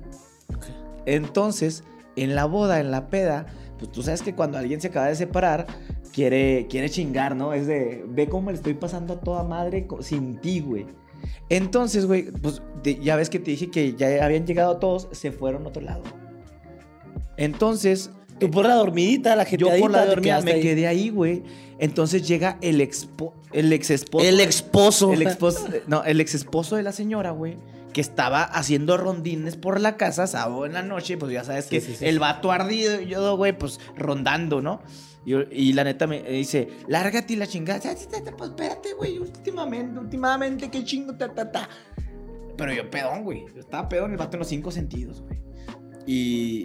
[1.07, 1.83] Entonces,
[2.15, 3.47] en la boda, en la peda,
[3.79, 5.65] pues tú sabes que cuando alguien se acaba de separar,
[6.13, 7.53] quiere, quiere chingar, ¿no?
[7.53, 10.85] Es de, ve cómo le estoy pasando a toda madre sin ti, güey.
[11.49, 12.61] Entonces, güey, pues
[13.01, 16.03] ya ves que te dije que ya habían llegado todos, se fueron a otro lado.
[17.37, 21.43] Entonces, Tú por la dormidita, la gente yo por la dormida me quedé ahí, güey.
[21.79, 24.25] Entonces llega el expo, el ex esposo.
[24.25, 25.13] El esposo.
[25.13, 27.57] El esposo, no, el ex esposo de la señora, güey,
[27.93, 31.71] que estaba haciendo rondines por la casa sábado en la noche, pues ya sabes Sí,
[31.71, 32.05] que sí, sí.
[32.05, 34.81] el vato ardido, y yo, güey, pues rondando, ¿no?
[35.25, 37.79] Y, y la neta me dice, lárgate la chingada.
[37.83, 41.69] "Ah, sí, sí, sí, Pues espérate, güey, últimamente, últimamente, qué chingo, ta, ta, ta.
[42.57, 43.45] Pero yo pedón, güey.
[43.53, 45.43] Yo estaba pedón, el vato en los cinco sentidos, güey.
[46.07, 46.13] Y,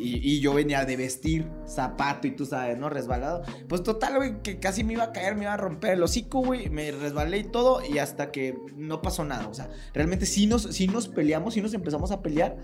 [0.02, 2.90] y- y yo venía de vestir zapato y tú sabes, ¿no?
[2.90, 3.42] Resbalado.
[3.68, 6.42] Pues total, güey, que casi me iba a caer, me iba a romper el hocico,
[6.42, 6.68] güey.
[6.68, 9.48] Me resbalé y todo y hasta que no pasó nada.
[9.48, 12.58] O sea, realmente sí nos, sí nos peleamos, sí nos empezamos a pelear,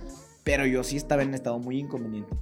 [0.45, 2.35] pero yo sí estaba en estado muy inconveniente.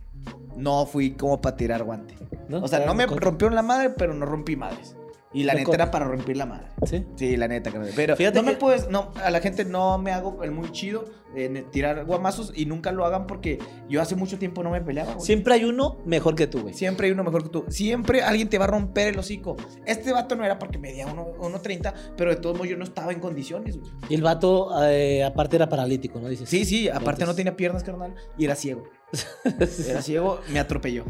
[0.57, 2.15] No fui como para tirar guante.
[2.51, 4.97] O sea, no me rompieron la madre, pero no rompí madres.
[5.33, 6.69] Y la neta era para romper la madre.
[6.87, 7.05] Sí.
[7.17, 7.73] Sí, la neta.
[7.97, 11.07] Pero Fíjate no me puedes, no, a la gente no me hago el muy chido
[11.35, 15.15] en tirar guamazos y nunca lo hagan porque yo hace mucho tiempo no me peleaba,
[15.15, 15.27] güey.
[15.27, 16.75] Siempre hay uno mejor que tú, güey.
[16.75, 17.65] Siempre hay uno mejor que tú.
[17.67, 19.57] Siempre alguien te va a romper el hocico.
[19.85, 23.11] Este vato no era porque medía uno- 1.30, pero de todos modos yo no estaba
[23.11, 23.91] en condiciones, güey.
[24.09, 26.29] Y el vato, eh, aparte, era paralítico, ¿no?
[26.29, 26.49] Dices.
[26.49, 28.85] Sí, sí, aparte no tenía piernas, carnal, y era ciego.
[29.89, 31.05] Era ciego, me atropelló.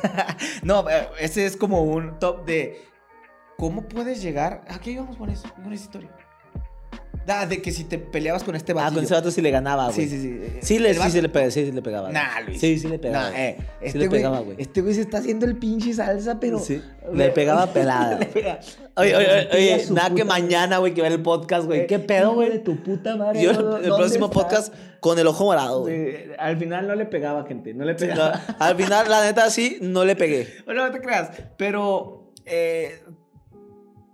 [0.62, 2.84] no, eh, ese es como un top de
[3.56, 4.64] cómo puedes llegar.
[4.68, 5.52] ¿A qué íbamos con eso?
[5.54, 6.10] Con esa historia.
[7.28, 8.94] Ah, de que si te peleabas con este Ah, vato.
[8.96, 9.94] con ese vato sí le ganaba, güey.
[9.94, 10.40] Sí, sí, sí.
[10.60, 12.10] Sí, le, sí, le pegaba, sí, sí le pegaba.
[12.10, 12.60] Nah, Luis.
[12.60, 13.30] Sí, sí le pegaba.
[13.30, 13.40] Güey.
[13.42, 14.56] eh, este le güey, pegaba, güey.
[14.60, 16.58] Este güey se está haciendo el pinche salsa, pero.
[16.58, 18.18] Sí, le pegaba pelada.
[18.34, 18.58] Le
[18.94, 21.80] Oye, oye, oye, oye, nada que mañana, güey, que va el podcast, güey.
[21.80, 22.50] Eh, ¿Qué pedo, güey?
[22.50, 23.42] De tu puta madre.
[23.42, 25.94] Yo, ¿dó- el próximo podcast con el ojo morado, güey.
[25.94, 27.72] Eh, al final no le pegaba, gente.
[27.72, 28.32] No le No, pegaba.
[28.58, 30.46] al final, la neta, sí, no le pegué.
[30.66, 31.30] Bueno, no te creas.
[31.56, 32.32] Pero.
[32.44, 33.02] eh,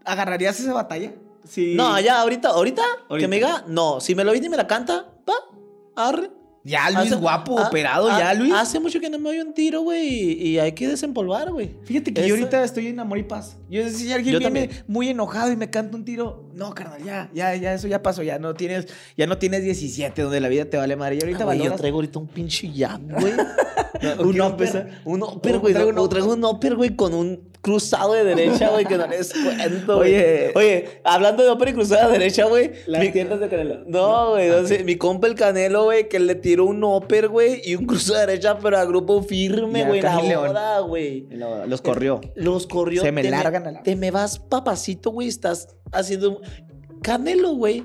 [0.04, 1.12] ¿Agarrarías esa batalla?
[1.48, 1.74] Sí.
[1.74, 3.18] No, ya, ahorita, ahorita, Ahorita.
[3.24, 4.00] que me diga, no.
[4.00, 5.32] Si me lo viene y me la canta, pa,
[5.96, 6.30] arre.
[6.64, 8.52] Ya, Luis, Hace- guapo, ah, operado, ah, ya, Luis.
[8.52, 11.76] Hace mucho que no me doy un tiro, güey, y, y hay que desempolvar, güey.
[11.84, 13.56] Fíjate que Eso- yo ahorita estoy en amor y paz.
[13.70, 14.84] Yo si alguien Yo viene también.
[14.86, 18.22] muy enojado y me canta un tiro, no, carnal, ya, ya, ya, eso ya pasó,
[18.22, 18.86] ya no tienes,
[19.16, 21.16] ya no tienes 17 donde la vida te vale madre.
[21.16, 23.32] Y ahorita Ah, yo valoras- traigo ahorita un pinche jab, güey.
[24.18, 25.72] ¿O un upper, un upper, güey.
[25.72, 25.90] traigo
[26.34, 30.14] un upper, güey, con un cruzado de derecha, güey, que no les cuento, güey.
[30.14, 30.52] Oye.
[30.54, 32.70] Oye, hablando de upper y cruzado de derecha, güey.
[32.86, 33.84] Las mi- tiendas de Canelo.
[33.86, 37.60] No, güey, no Ah, mi compa el Canelo, güey, que le tiró un upper, güey,
[37.64, 41.26] y un cruzado de derecha, pero a grupo firme, güey, la boda, güey.
[41.30, 42.20] No, los corrió.
[42.34, 43.02] Los corrió.
[43.02, 45.28] Se me te largan a la- Te me vas papacito, güey.
[45.28, 46.40] Estás haciendo.
[47.02, 47.84] Canelo, güey.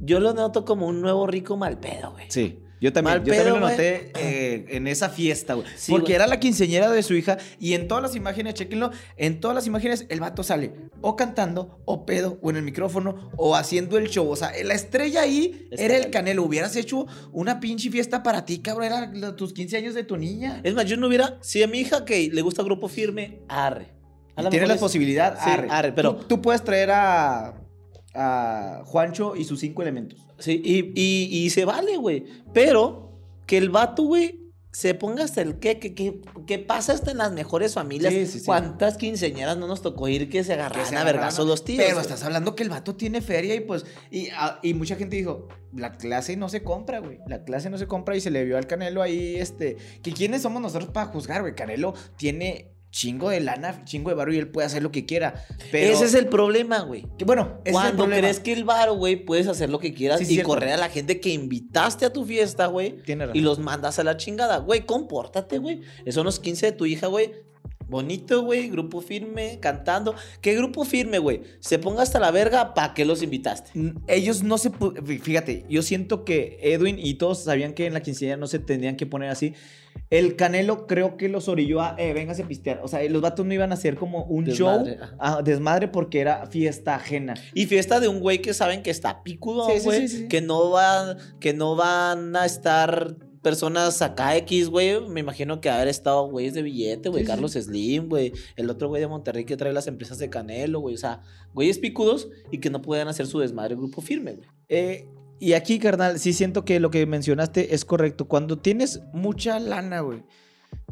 [0.00, 2.26] Yo lo noto como un nuevo rico mal pedo, güey.
[2.28, 2.58] Sí.
[2.84, 5.66] Yo también, Mal yo también lo noté eh, en esa fiesta, güey.
[5.74, 6.16] Sí, Porque güey.
[6.16, 9.66] era la quinceñera de su hija y en todas las imágenes, chequenlo, en todas las
[9.66, 14.08] imágenes el vato sale o cantando, o pedo, o en el micrófono, o haciendo el
[14.10, 14.28] show.
[14.28, 16.42] O sea, la estrella ahí era el Canelo.
[16.42, 18.84] Hubieras hecho una pinche fiesta para ti, cabrón.
[18.86, 20.60] Era la- tus 15 años de tu niña.
[20.62, 21.38] Es más, yo no hubiera.
[21.40, 23.94] Si a mi hija que le gusta grupo firme, arre.
[24.36, 25.68] A lo Tienes la es- posibilidad, Sí, arre.
[25.70, 27.54] arre, pero- Tú, tú puedes traer a,
[28.14, 30.23] a Juancho y sus cinco elementos.
[30.38, 32.24] Sí, y, y, y se vale, güey.
[32.52, 33.12] Pero
[33.46, 34.40] que el vato, güey,
[34.72, 38.12] se ponga hasta el qué, que, que, que pasa hasta en las mejores familias.
[38.12, 38.44] Sí, sí, sí.
[38.44, 41.78] ¿Cuántas quinceañeras no nos tocó ir que se Que agarraran a vergazos los tíos?
[41.78, 42.02] Pero güey?
[42.02, 43.86] estás hablando que el vato tiene feria y pues.
[44.10, 47.20] Y, a- y mucha gente dijo: La clase no se compra, güey.
[47.28, 49.76] La clase no se compra y se le vio al Canelo ahí, este.
[50.02, 51.54] Que quiénes somos nosotros para juzgar, güey.
[51.54, 55.44] Canelo tiene chingo de lana, chingo de barro y él puede hacer lo que quiera.
[55.72, 55.92] Pero.
[55.92, 57.04] Ese es el problema, güey.
[57.18, 58.20] que, bueno, ese es el Cuando problema.
[58.20, 60.48] crees que el bar, güey, puedes hacer lo que quieras Sí, y cierto.
[60.50, 63.02] correr a la gente que invitaste a tu fiesta, güey.
[63.02, 63.36] Tiene razón.
[63.36, 64.58] Y los mandas a la chingada.
[64.58, 65.80] Güey, compórtate, güey.
[66.02, 67.32] Esos son los 15 de tu hija, güey.
[67.86, 68.70] Bonito, güey.
[68.70, 70.14] Grupo firme, cantando.
[70.40, 71.42] ¿Qué grupo firme, güey?
[71.60, 73.70] Se ponga hasta la verga, ¿para qué los invitaste?
[74.08, 74.70] Ellos no se.
[75.20, 78.96] Fíjate, yo siento que Edwin y todos sabían que en la quinceañera no se tenían
[78.96, 79.52] que poner así.
[80.10, 81.94] El Canelo creo que los orilló a.
[81.98, 82.80] Eh, véngase a pistear.
[82.82, 85.02] O sea, los vatos no iban a hacer como un Desmadre, show.
[85.04, 85.16] ajá.
[85.20, 87.34] ah, desmadre porque era fiesta ajena.
[87.52, 90.08] Y fiesta de un güey que saben que está picudo, sí, güey.
[90.08, 90.28] sí, sí.
[90.28, 95.00] Que no van, que no van a estar personas acá X, güey.
[95.08, 97.22] Me imagino que haber estado güeyes de billete, güey.
[97.22, 97.30] Sí, sí.
[97.30, 98.32] Carlos Slim, güey.
[98.56, 100.96] El otro güey de Monterrey que trae las empresas de Canelo, güey.
[100.96, 101.22] O sea,
[101.52, 104.48] güeyes picudos y que no puedan hacer su desmadre grupo firme, güey.
[104.68, 105.06] Eh,
[105.38, 108.26] y aquí, carnal, sí siento que lo que mencionaste es correcto.
[108.26, 110.24] Cuando tienes mucha lana, güey,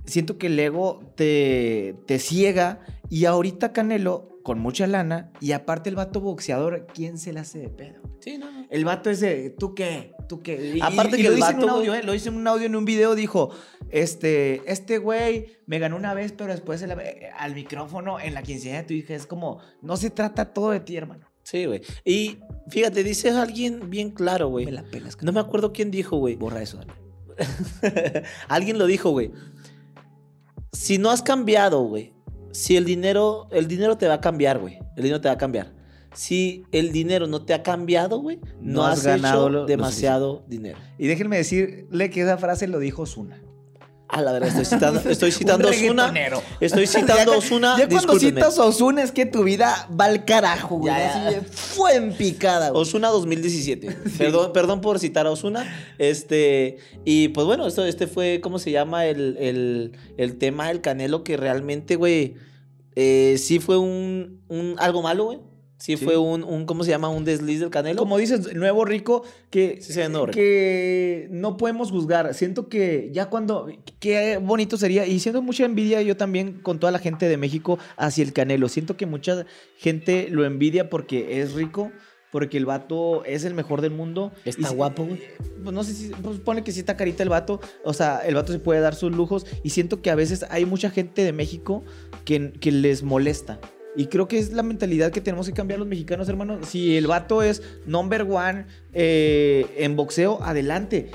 [0.05, 2.81] siento que el ego te, te ciega.
[3.09, 7.61] Y ahorita Canelo, con mucha lana, y aparte el vato boxeador, ¿quién se le hace
[7.61, 8.03] de pedo?
[8.21, 8.67] Sí, no, no.
[8.71, 10.13] El vato ese, ¿tú qué?
[10.33, 10.77] ¿Tú qué?
[10.77, 12.03] Y- Aparte y, que lo el dice en un vato, audio, ¿eh?
[12.03, 13.51] Lo dice en un audio, en un video, dijo,
[13.91, 18.81] este, este güey me ganó una vez, pero después eh, al micrófono en la quinceañera
[18.81, 19.15] de tu hija.
[19.15, 21.27] Es como, no se trata todo de ti, hermano.
[21.43, 21.83] Sí, güey.
[22.03, 22.39] Y
[22.71, 24.65] fíjate, dice alguien bien claro, güey.
[24.65, 26.35] Me la pelas, No me acuerdo quién dijo, güey.
[26.37, 26.95] Borra eso, dale.
[28.49, 29.33] Alguien lo dijo, güey.
[30.73, 32.15] Si no has cambiado, güey.
[32.53, 34.79] Si el dinero, el dinero te va a cambiar, güey.
[34.97, 35.75] El dinero te va a cambiar.
[36.15, 39.61] Si el dinero no te ha cambiado, güey, no, No has, has ganado hecho lo-
[39.61, 40.79] lo demasiado dinero.
[40.99, 43.41] Y déjenme decirle que esa frase lo dijo Osuna.
[44.09, 46.13] A la verdad, estoy citando, estoy citando Osuna.
[46.61, 47.77] Estoy citando a Osuna.
[47.79, 48.41] Ya cuando discúlpenme.
[48.43, 50.93] citas a Osuna es que tu vida va al carajo, güey.
[50.93, 51.43] Ya, ya.
[51.51, 52.83] Fue en picada, güey.
[52.83, 53.91] Osuna 2017.
[54.19, 55.65] Perdón, perdón por citar a Osuna.
[55.97, 59.07] Este, y pues bueno, esto, este fue, ¿cómo se llama?
[59.07, 62.35] El, el, el tema del Canelo que realmente, güey,
[62.97, 65.39] eh, sí fue un, un algo malo, güey.
[65.83, 67.09] Sí, fue un, un, ¿cómo se llama?
[67.09, 67.99] Un desliz del Canelo.
[67.99, 72.35] Como dices, el nuevo rico que, Sí, se que no podemos juzgar.
[72.35, 73.67] Siento que ya cuando.
[73.99, 75.09] Qué bonito sería.
[75.09, 78.69] Y siento mucha envidia yo también con toda la gente de México hacia el Canelo.
[78.69, 79.45] Siento que mucha
[79.77, 81.91] gente lo envidia porque es rico.
[82.31, 84.31] Porque el vato es el mejor del mundo.
[84.45, 85.21] Está Y guapo, güey.
[85.65, 86.11] Pues no sé si.
[86.11, 87.61] Pues pone que sí está carita el vato.
[87.83, 89.47] O sea, el vato se puede dar sus lujos.
[89.65, 91.83] Y siento que a veces hay mucha gente de México
[92.25, 93.59] que, que les molesta.
[93.95, 96.61] Y creo que es la mentalidad que tenemos que cambiar los mexicanos, hermano.
[96.65, 101.11] Si el vato es number one eh, en boxeo, adelante.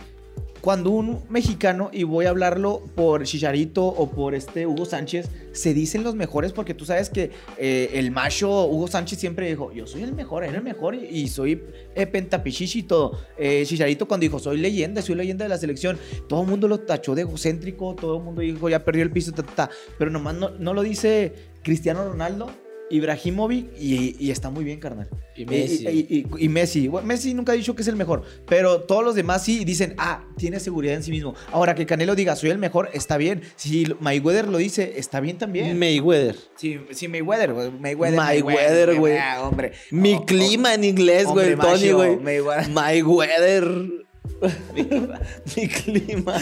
[0.61, 5.73] Cuando un mexicano, y voy a hablarlo por Chicharito o por este Hugo Sánchez, se
[5.73, 9.87] dicen los mejores porque tú sabes que eh, el macho Hugo Sánchez siempre dijo, yo
[9.87, 11.63] soy el mejor, era el mejor y, y soy
[11.95, 13.17] eh, pentapichichi y todo.
[13.37, 15.97] Eh, Chicharito cuando dijo, soy leyenda, soy leyenda de la selección,
[16.27, 19.31] todo el mundo lo tachó de egocéntrico, todo el mundo dijo, ya perdió el piso,
[19.31, 19.69] ta, ta, ta.
[19.97, 22.49] pero nomás no, no lo dice Cristiano Ronaldo.
[22.89, 25.07] Ibrahimovic y, y está muy bien, carnal.
[25.35, 25.87] Y Messi.
[25.87, 26.87] Y, y- y- Messi.
[26.87, 29.93] Bueno, Messi nunca ha dicho que es el mejor, pero todos los demás sí dicen,
[29.97, 31.35] ah, tiene seguridad en sí mismo.
[31.51, 33.41] Ahora que Canelo diga, soy el mejor, está bien.
[33.55, 35.77] Si Mayweather lo dice, está bien también.
[35.77, 36.35] Mayweather.
[36.55, 38.17] Sí, sí, Mayweather, güey, Mayweather.
[38.17, 39.17] Mayweather, güey.
[39.17, 39.73] ah, hombre.
[39.91, 41.55] Mi Oh, clima en inglés, oh, güey.
[41.55, 42.17] Tony, güey.
[42.17, 42.69] Mayweather.
[42.69, 44.06] Mayweather.
[45.55, 46.37] Mi clima.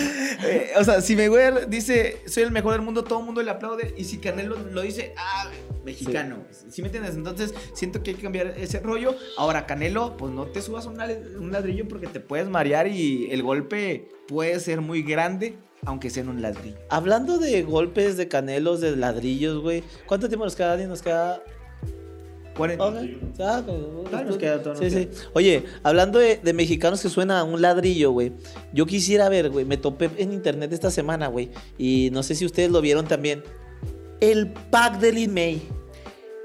[0.45, 3.51] Eh, o sea, si Mayweather dice, soy el mejor del mundo, todo el mundo le
[3.51, 3.93] aplaude.
[3.97, 5.49] Y si Canelo lo dice, ah,
[5.83, 6.43] mexicano.
[6.69, 7.15] ¿Sí, me entiendes?
[7.15, 9.15] Entonces, siento que hay que cambiar ese rollo.
[9.38, 14.09] Ahora, Canelo, pues no te subas un ladrillo porque te puedes marear y el golpe
[14.27, 16.77] puede ser muy grande, aunque sea en un ladrillo.
[16.89, 19.83] Hablando de golpes, de canelos, de ladrillos, güey.
[20.05, 20.86] ¿Cuánto tiempo nos queda, Dani?
[20.86, 21.41] Nos queda.
[22.55, 25.27] Todavía nos queda, todavía Sí, nos sí.
[25.33, 28.31] Oye, hablando de, de mexicanos que suena a un ladrillo, güey.
[28.73, 29.65] Yo quisiera ver, güey.
[29.65, 31.49] Me topé en internet esta semana, güey.
[31.77, 33.43] Y no sé si ustedes lo vieron también.
[34.21, 35.61] El pack de Lin May.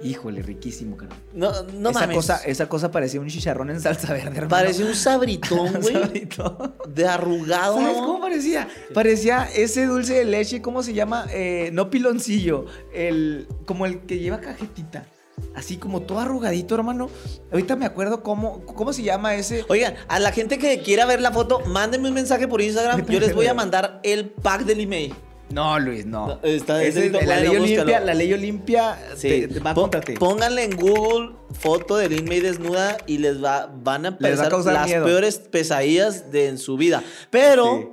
[0.02, 1.18] Híjole, riquísimo, carnal.
[1.34, 2.16] No, no esa, mames.
[2.16, 4.48] cosa, esa cosa parecía un chicharrón en salsa verde, hermano.
[4.48, 5.92] Parecía un sabritón, güey.
[5.92, 6.74] Sabrito.
[6.88, 7.76] de arrugado.
[7.76, 8.66] ¿Sabes cómo parecía?
[8.94, 11.26] Parecía ese dulce de leche, ¿cómo se llama?
[11.30, 15.06] Eh, no piloncillo, el, como el que lleva cajetita.
[15.54, 17.10] Así como todo arrugadito, hermano.
[17.50, 19.64] Ahorita me acuerdo cómo, cómo se llama ese.
[19.68, 23.04] Oigan, a la gente que quiera ver la foto, mándenme un mensaje por Instagram.
[23.06, 25.14] Yo les voy a mandar el pack de Lin May.
[25.50, 26.38] No, Luis, no.
[26.44, 27.56] Está- Ese está- es- la, bueno, ley.
[27.74, 29.28] Olimpia, la ley Olimpia Sí.
[29.28, 30.12] te- te va Pon- ti.
[30.12, 34.52] Pónganle en Google foto de Lin May desnuda y les va, van a a empezar
[34.52, 35.04] las miedo.
[35.04, 37.02] peores pesadillas de en su vida.
[37.30, 37.88] Pero, Sí.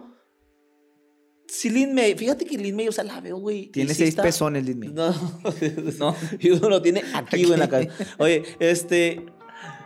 [1.48, 3.68] Si Lin May, fíjate que Lin May, o sea, la veo, güey.
[3.68, 4.90] Tiene sí seis está- pezones, Disney.
[4.90, 5.14] No,
[6.00, 6.16] No.
[6.40, 7.94] Y uno lo tiene aquí, güey, en la cabeza.
[8.18, 9.26] Oye, este,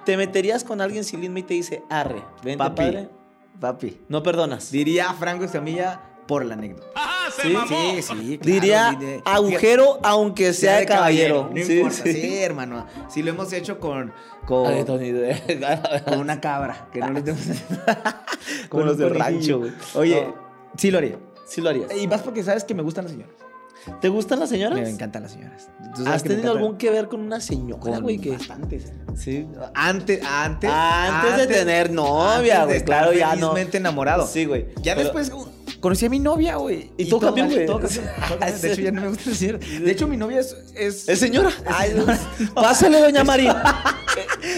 [0.05, 2.76] ¿te meterías con alguien si Lin May te dice, arre, vente, Papi.
[2.76, 3.09] padre?
[3.59, 3.97] Papi.
[4.09, 4.72] No perdonas.
[4.72, 6.88] Diría Franco Escamilla por la anécdota.
[7.41, 7.53] ¿Sí?
[7.70, 11.49] Sí, sí, claro, Diría agujero, aunque sea, de caballero.
[11.55, 12.14] No Sí, importa, sí.
[12.14, 12.88] sí, hermano.
[13.09, 14.12] Sí, lo hemos hecho con,
[14.47, 16.89] con, Ay, Tony, de- con una cabra.
[16.91, 17.45] Que no le tenemos
[18.70, 19.59] Como con los del conejillo.
[19.59, 19.72] rancho, güey.
[19.95, 20.36] Oye, No.
[20.78, 21.18] sí lo haría.
[21.52, 21.89] Sí lo harías.
[21.95, 23.36] Y más porque sabes que me gustan las señoras.
[23.99, 24.80] ¿Te gustan las señoras?
[24.80, 25.70] Me encantan las señoras.
[26.06, 28.20] ¿Has tenido algún que ver con una señora, con güey?
[28.20, 28.32] Que...
[28.32, 28.86] bastantes.
[28.86, 28.93] eh.
[29.16, 29.47] Sí.
[29.74, 33.49] Antes, antes, Antes de tener novia, antes de güey, estar claro, ya no.
[33.49, 34.28] felizmente enamorado.
[34.28, 34.68] Sí, güey.
[34.84, 35.47] Ya Pero- después uh,
[35.80, 36.91] conocí a mi novia, güey.
[36.97, 37.66] Y todo cambió, güey.
[38.62, 39.58] De hecho, ya no me gusta decir.
[39.58, 40.56] De hecho, mi novia es.
[40.76, 41.49] Es, ¿Es señora?
[41.66, 41.95] Ay,
[42.54, 43.64] pásale, doña María.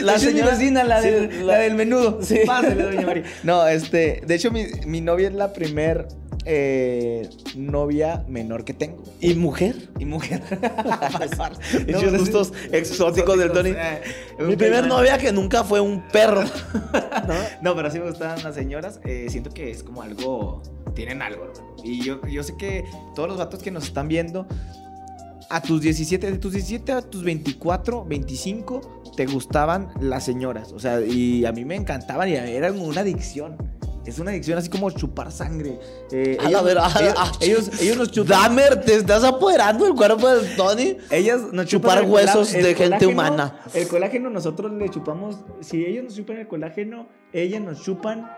[0.02, 2.20] la señora vecina, la, Sí, del, la- la del menudo.
[2.22, 2.40] Sí.
[2.46, 3.24] Pásale, doña María.
[3.44, 4.22] No, este.
[4.28, 6.08] De hecho, mi, mi novia es la primer
[6.46, 9.04] eh, novia menor que tengo.
[9.20, 9.90] ¿Y mujer?
[10.00, 10.42] Y mujer.
[11.88, 13.70] Esos gustos exóticos del Tony.
[13.72, 14.02] eh,
[14.40, 16.44] Mi primer novia que nunca fue un perro.
[17.28, 17.34] ¿No?
[17.62, 19.00] No, pero sí me gustan las señoras.
[19.04, 20.62] eh, siento que es como algo.
[20.96, 21.76] Tienen algo, hermano.
[21.84, 22.86] Y yo, yo sé que
[23.16, 24.48] todos los vatos que nos están viendo,
[25.50, 30.72] a tus 17, de tus 17 a tus 24, 25, te gustaban las señoras.
[30.72, 33.58] O sea, y a mí me encantaban y era una adicción.
[34.06, 35.80] Es una adicción así como chupar sangre.
[36.12, 38.42] Eh, A la ver- a ellos, ellos, ellos nos chupan.
[38.42, 40.98] Dahmer, te estás apoderando del cuerpo del Tony.
[41.10, 43.60] Ellas nos Chupar chupan el huesos el de gente humana.
[43.74, 45.38] El colágeno nosotros le chupamos.
[45.62, 48.30] Si ellos nos chupan el colágeno, ellas nos chupan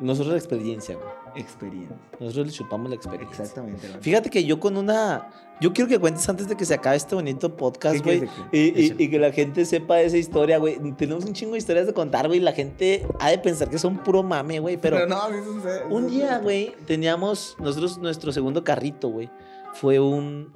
[0.00, 1.08] Nosotros la experiencia, güey.
[1.42, 1.96] experiencia.
[2.18, 3.42] Nosotros le chupamos la experiencia.
[3.42, 3.84] Exactamente.
[3.86, 4.02] hermano.
[4.02, 5.28] Fíjate que yo con una.
[5.60, 8.16] Yo quiero que cuentes antes de que se acabe este bonito podcast, ¿Qué güey.
[8.50, 9.02] Y, que- y- Échale.
[9.04, 10.78] y que la gente sepa esa historia, güey.
[10.96, 12.40] Tenemos un chingo de historias de contar, güey.
[12.40, 14.78] La gente ha de pensar que son puro mame, güey.
[14.78, 19.28] Pero, no, eso es- un eso día, es- güey, teníamos nosotros nuestro segundo carrito, güey.
[19.74, 20.52] Fue un.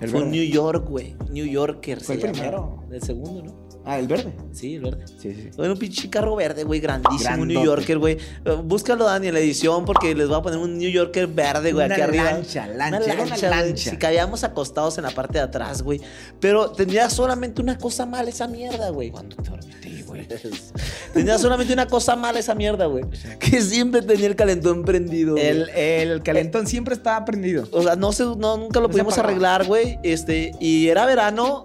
[0.00, 0.30] El fue un.
[0.30, 1.14] New York, güey.
[1.30, 2.00] New Yorker.
[2.00, 2.82] Fue el primero.
[2.90, 3.59] El segundo, ¿no?
[3.84, 4.32] Ah, el verde.
[4.52, 5.04] Sí, el verde.
[5.06, 5.50] Sí, sí.
[5.58, 7.64] Era un pinche carro verde, güey, grandísimo, un New.
[7.64, 8.18] Yorker, güey.
[8.44, 11.72] Eh, Búscalo, Dani, en la edición porque les voy a poner un New Yorker verde,
[11.72, 12.24] güey, aquí arriba.
[12.32, 13.50] lancha, lancha, Una lancha, güey.
[13.50, 13.90] lancha.
[13.90, 16.00] Si caíamos acostados en la parte de atrás, güey.
[16.40, 19.10] Pero tenía solamente una cosa mala esa mierda, güey.
[19.10, 20.26] ¿Cuándo te dormiste güey?
[21.14, 23.04] Tenía solamente una cosa mala esa mierda, güey.
[23.38, 25.32] Que siempre tenía el calentón prendido.
[25.32, 25.46] güey.
[25.46, 27.66] El, el calentón siempre estaba prendido.
[27.72, 29.98] O sea, no sé, no, nunca lo No se pudimos arreglar, güey.
[30.02, 31.64] Este, y era verano,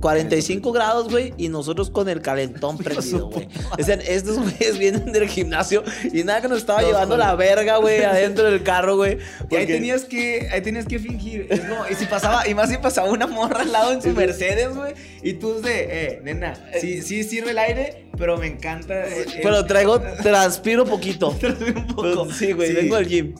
[0.00, 3.48] 45 grados, güey, y nosotros con el calentón prendido, güey.
[3.76, 5.82] Decían, estos güeyes vienen del gimnasio
[6.12, 9.18] y nada que nos estaba llevando la verga, güey, adentro del carro, güey.
[9.50, 11.46] Y ahí tenías que, ahí tenías que fingir.
[11.50, 14.10] Es como- y si pasaba, y más si pasaba una morra al lado en su
[14.10, 14.94] Mercedes, güey.
[15.22, 19.06] Y tú de, eh, nena, sí, sí sirve el aire, pero me encanta.
[19.06, 21.28] eh, eh, Pero traigo, transpiro poquito.
[21.76, 22.02] un poco.
[22.02, 22.74] Pero sí, güey, Sí.
[22.74, 23.34] vengo al gym.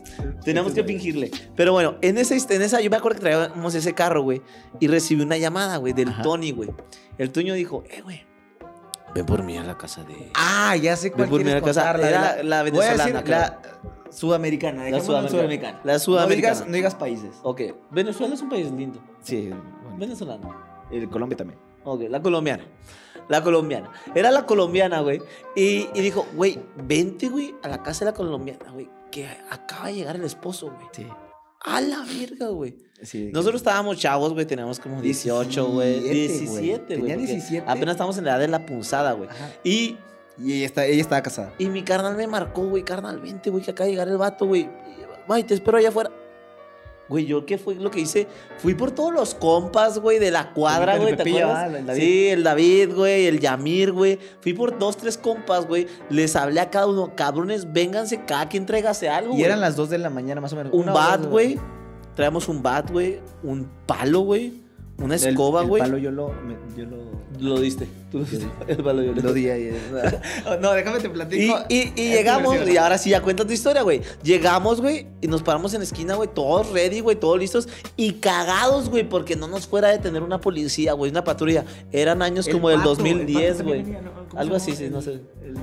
[0.44, 1.30] Tenemos que fingirle.
[1.56, 4.42] Pero bueno, en esa, en esa, yo me acuerdo que traíamos ese carro, güey,
[4.80, 6.22] y recibí una llamada, güey, del Ajá.
[6.22, 6.70] Tony, güey.
[7.18, 8.22] El Toño dijo, eh, güey,
[9.14, 10.30] ven por mí a la casa de...
[10.34, 11.96] Ah, ya sé cuál Ven por mi casa.
[11.96, 13.38] la, Era de la Voy a venezolana, decir creo.
[13.38, 13.60] la
[14.10, 14.82] sudamericana.
[14.90, 15.80] La en sudamericana.
[15.84, 16.52] La No sudamericana.
[16.54, 17.30] digas, no digas países.
[17.42, 17.60] Ok,
[17.90, 19.00] Venezuela es un país lindo.
[19.22, 19.96] Sí, bueno.
[19.98, 20.54] Venezolano.
[20.90, 21.58] El Colombia también.
[21.84, 22.64] Ok, la colombiana.
[23.28, 23.90] La colombiana.
[24.14, 25.20] Era la colombiana, güey.
[25.56, 28.90] Y, y dijo, güey, vente, güey, a la casa de la colombiana, güey.
[29.10, 30.86] Que acaba de llegar el esposo, güey.
[30.92, 31.06] Sí.
[31.66, 32.76] A la verga, güey.
[33.00, 34.44] sí Nosotros estábamos chavos, güey.
[34.44, 36.00] Teníamos como 18, güey.
[36.00, 36.78] 17, 17, güey.
[36.86, 37.64] Tenía porque 17.
[37.70, 39.28] Apenas estamos en la edad de la punzada, güey.
[39.62, 39.96] Y,
[40.36, 41.54] Y ella, está, ella estaba casada.
[41.58, 42.82] y mi carnal me marcó, güey.
[42.82, 44.68] Carnal, vente, güey, que acaba de llegar el vato, güey.
[45.28, 46.10] Ay, te espero allá afuera.
[47.08, 48.26] Güey, yo qué fue lo que hice.
[48.58, 51.10] Fui por todos los compas, güey, de la cuadra, güey.
[51.10, 51.70] ¿Te Pepillo, acuerdas?
[51.74, 52.00] ah, el David.
[52.00, 54.18] Sí, el David, güey, el Yamir, güey.
[54.40, 55.86] Fui por dos, tres compas, güey.
[56.08, 59.32] Les hablé a cada uno, cabrones, vénganse, cada quien tráigase algo.
[59.32, 59.44] Y güey.
[59.44, 60.72] eran las 2 de la mañana más o menos.
[60.72, 61.58] un bat, dos, güey.
[62.14, 63.20] Traemos un bat, güey.
[63.42, 64.63] Un palo, güey.
[64.98, 65.82] Una El- escoba, el güey.
[65.82, 67.88] palo yo lo, me- yo lo, Lo diste.
[68.12, 68.46] Tú lo diste.
[68.68, 69.76] El palo yo lo di ahí.
[70.60, 71.58] no, déjame te platico.
[71.68, 74.02] y- llegamos, y ahora sí ya cuenta tu historia, güey.
[74.22, 78.12] Llegamos, güey, y nos paramos en la esquina, güey, todos ready, güey, todos listos y
[78.14, 81.64] cagados, güey, porque no nos fuera a detener una policía, güey, una patrulla.
[81.90, 83.82] Eran años El como del pato, el 2010, pato güey.
[83.82, 84.28] también venía, ¿no?
[84.28, 85.12] ¿Cómo Algo así, sí, no El- sé.
[85.42, 85.56] el-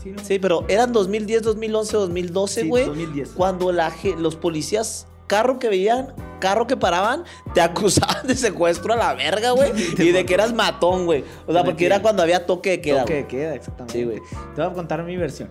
[0.00, 0.24] sí, ¿no?
[0.24, 2.86] Sí, pero eran 2010, 2011, 2012, Sí, güey.
[2.86, 3.30] 2010.
[3.30, 7.22] Cuando la, los policías, carro que veían, carro que paraban,
[7.54, 9.70] te acusaban de secuestro a la verga, güey.
[9.98, 11.24] Y de que eras matón, güey.
[11.46, 13.96] O sea, porque era cuando había toque de queda, Toque de queda, exactamente.
[13.96, 14.18] Sí, güey.
[14.56, 15.48] Te voy a contar mi versión.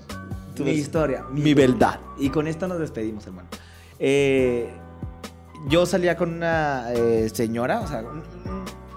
[0.53, 0.75] Tu mi versión.
[0.75, 1.25] historia.
[1.31, 2.01] Mi verdad.
[2.17, 3.47] Y con esto nos despedimos, hermano.
[3.99, 4.69] Eh,
[5.69, 8.03] yo salía con una eh, señora, o sea,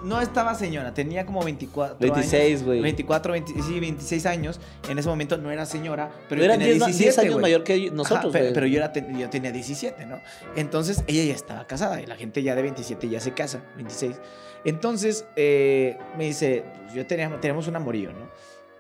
[0.05, 2.63] no estaba señora, tenía como 24 26, años.
[2.65, 2.81] güey.
[2.81, 4.61] 24, 20 sí, 26 años.
[4.89, 7.65] En ese momento no era señora, pero yo Eran tenía 10, 17, 10 años mayor
[7.65, 8.55] que Ajá, nosotros, pero, güey.
[8.55, 10.21] pero yo, era ten- yo tenía 17, ¿no?
[10.57, 14.17] Entonces ella ya estaba casada y la gente ya de 27 ya se casa, 26.
[14.65, 18.29] Entonces eh, me dice, pues, yo tenía, teníamos un amorío, ¿no?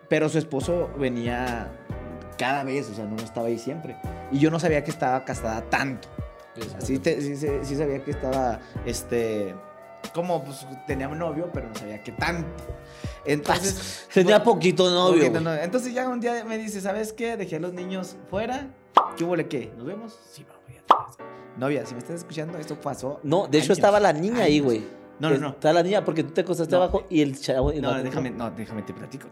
[0.09, 1.69] Pero su esposo venía
[2.39, 3.97] cada vez, o sea, no estaba ahí siempre.
[4.31, 6.09] Y yo no sabía que estaba casada tanto.
[6.81, 9.55] Sí, sí, sí- sí sabía que estaba, este,
[10.11, 12.65] como pues tenía un novio, pero no sabía que tanto.
[13.25, 14.09] Entonces...
[14.15, 15.21] Tenía bueno, poquito novio.
[15.21, 15.63] Poquito novio.
[15.63, 17.37] Entonces ya un día me dice, ¿sabes qué?
[17.37, 18.69] Dejé a los niños fuera.
[19.17, 19.73] ¿Qué hubo qué?
[19.77, 20.19] ¿Nos vemos?
[20.31, 21.17] Sí, vamos.
[21.19, 21.25] ya.
[21.57, 23.21] Novia, si me estás escuchando, esto pasó.
[23.23, 24.85] No, de hecho estaba la niña ahí, güey.
[25.19, 25.49] No, no, no.
[25.51, 26.83] Está la niña porque tú te acostaste No.
[26.83, 27.73] abajo y el chavo.
[27.73, 29.29] No, déjame, no, déjame te platico.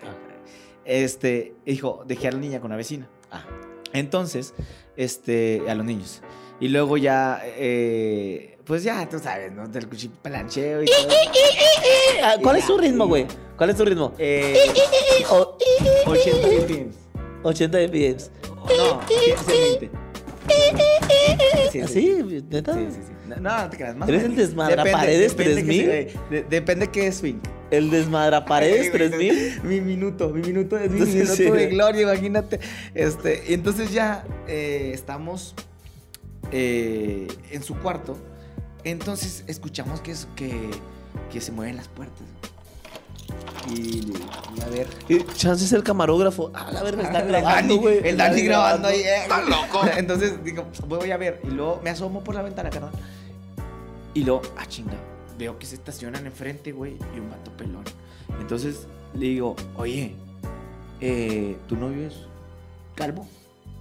[0.84, 3.08] Este, hijo, dejé a la niña con la vecina.
[3.30, 3.44] Ah.
[3.92, 4.54] Entonces,
[4.96, 6.22] este, a los niños.
[6.60, 9.66] Y luego ya, eh, pues ya, tú sabes, ¿no?
[9.66, 11.08] Del cuchiplancheo y todo.
[12.22, 13.26] Ah, ¿Cuál es tu ritmo, güey?
[13.56, 14.14] ¿Cuál es tu ritmo?
[14.16, 14.54] Eh,
[15.28, 15.56] O-
[16.06, 16.94] 80 BPMs.
[17.42, 18.30] 80 BPMs.
[18.78, 19.90] No, 120.
[21.72, 21.92] Sí, ¿Ah, sí.
[21.94, 22.44] sí?
[22.48, 22.74] ¿Neta?
[22.74, 23.12] Sí, sí, sí.
[23.40, 23.96] No, no, te creas.
[23.96, 25.84] Más ¿Eres el desmadraparedes Depende- depende que 3000?
[26.28, 27.40] se- de- Depende es swing.
[27.72, 29.60] ¿El desmadraparedes Ay, güey, 3000?
[29.64, 32.60] Mi minuto, mi minuto es mi Entonces, minuto sí, de gloria, imagínate.
[32.94, 35.56] Este, entonces ya eh, estamos
[36.52, 38.16] eh, en su cuarto.
[38.84, 40.70] Entonces escuchamos que, es, que,
[41.32, 42.22] que se mueven las puertas.
[43.70, 44.12] Y,
[44.56, 44.88] y a ver.
[45.34, 46.50] Chance es el camarógrafo.
[46.54, 48.00] Ah, la verga, está grabando, güey.
[48.06, 49.00] el Dani grabando ahí.
[49.00, 49.22] eh.
[49.22, 49.82] Está loco.
[49.96, 51.40] Entonces digo, voy a ver.
[51.44, 52.90] Y luego me asomo por la ventana, carnal.
[54.14, 54.94] Y luego, ah, chinga.
[55.38, 57.84] Veo que se estacionan enfrente, güey, y un vato pelón.
[58.40, 60.14] Entonces le digo, oye,
[61.00, 62.14] eh, ¿tu novio es
[62.94, 63.26] calvo?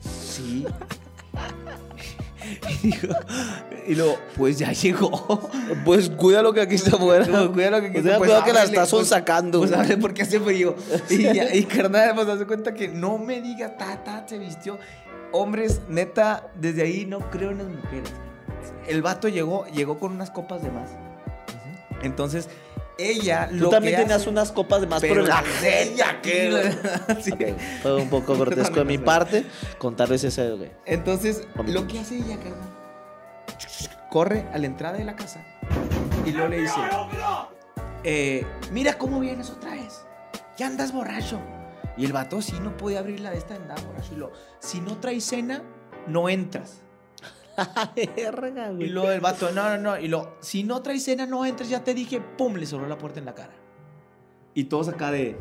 [0.01, 0.65] Sí.
[3.87, 5.49] y, luego, pues ya llegó.
[5.85, 7.25] Pues cuídalo que aquí está afuera.
[7.25, 9.59] No, cuídalo que aquí está- pues cuidado que la estás pues- sacando.
[9.59, 10.75] Pues hable porque hace frío.
[11.09, 14.79] Y, ya, y carnal, pues hace cuenta que no me diga, ta, ta, se vistió.
[15.31, 18.11] Hombres, neta, desde ahí no creo en las mujeres.
[18.87, 20.89] El vato llegó, llegó con unas copas de más.
[22.01, 22.49] Entonces,
[22.99, 25.89] ella Tú lo también que tenías hace- unas copas de más pero por la el
[25.89, 26.71] ella que
[27.23, 27.31] sí.
[27.81, 29.45] Fue un poco grotesco de mi parte
[29.77, 30.71] contarles ese, güey.
[30.85, 32.69] Entonces, lo que hace ella, carnal,
[34.09, 35.43] corre a la entrada de la casa
[36.25, 36.79] y luego le dice,
[38.03, 40.01] eh, mira cómo vienes otra vez,
[40.57, 41.39] ya andas borracho.
[41.97, 44.13] Y el vato sí no podía abrir la de esta, andaba borracho.
[44.13, 45.63] Y lo, si no traes cena,
[46.07, 46.81] no entras.
[48.15, 49.99] Verga, Y luego el vato, no, no, no.
[49.99, 52.97] Y lo, si no traes cena, no entres, ya te dije, pum, le cerró la
[52.97, 53.53] puerta en la cara.
[54.53, 55.37] Y todos acá de,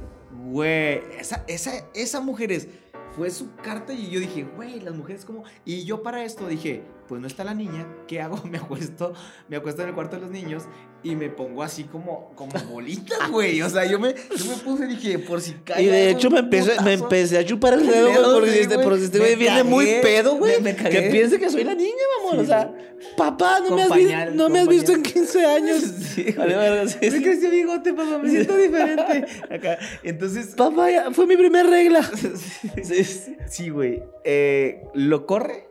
[0.50, 2.68] güey, esa, esa, esa mujer es,
[3.16, 5.44] fue su carta y yo dije, güey, las mujeres como...
[5.64, 8.36] Y yo para esto dije, pues no está la niña, ¿qué hago?
[8.48, 9.14] Me acuesto,
[9.48, 10.64] me acuesto en el cuarto de los niños
[11.02, 13.62] y me pongo así como, como bolita, güey.
[13.62, 16.28] O sea, yo me, yo me puse y dije, por si cae Y de hecho
[16.30, 18.86] me empecé, me empecé a chupar el dedo, güey, porque sí, este, güey.
[18.88, 20.56] porque este Me güey viene cagué, muy pedo, güey.
[20.56, 20.90] me- me cagué.
[21.04, 22.36] Que piense que soy la niña, mamón.
[22.38, 22.72] Sí, o sea,
[23.16, 25.14] papá, no me has, no me has visto en pañal.
[25.14, 25.84] 15 años.
[26.18, 29.24] Sí, Vale, sí, Me creció bigote, papá, me siento diferente.
[29.50, 29.78] Acá.
[30.02, 32.02] Entonces, Papá, ya fue mi primer regla.
[32.82, 33.04] sí,
[33.46, 34.02] sí, güey.
[34.24, 35.68] Eh, lo corre.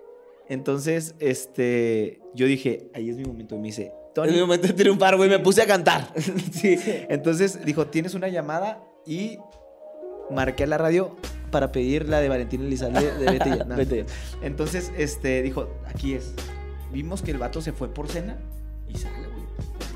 [0.49, 3.55] Entonces, este, yo dije, ahí es mi momento.
[3.55, 3.91] Y me dice,
[4.24, 4.41] En mi Tony.
[4.41, 6.11] momento de triunfar, güey, me puse a cantar.
[6.51, 6.78] sí.
[7.09, 9.38] Entonces dijo, tienes una llamada y
[10.32, 11.15] marqué a la radio
[11.51, 13.63] para pedir la de Valentín Elizalde de Vete ya.
[13.63, 13.76] No.
[13.76, 14.05] Vete.
[14.41, 16.34] Entonces, este, dijo, aquí es.
[16.91, 18.38] Vimos que el vato se fue por cena
[18.88, 19.47] y sale, güey.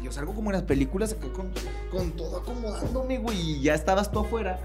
[0.04, 1.52] Yo salgo como en las películas acá con,
[1.92, 3.40] con todo acomodándome, güey.
[3.40, 4.60] Y ya estabas tú afuera.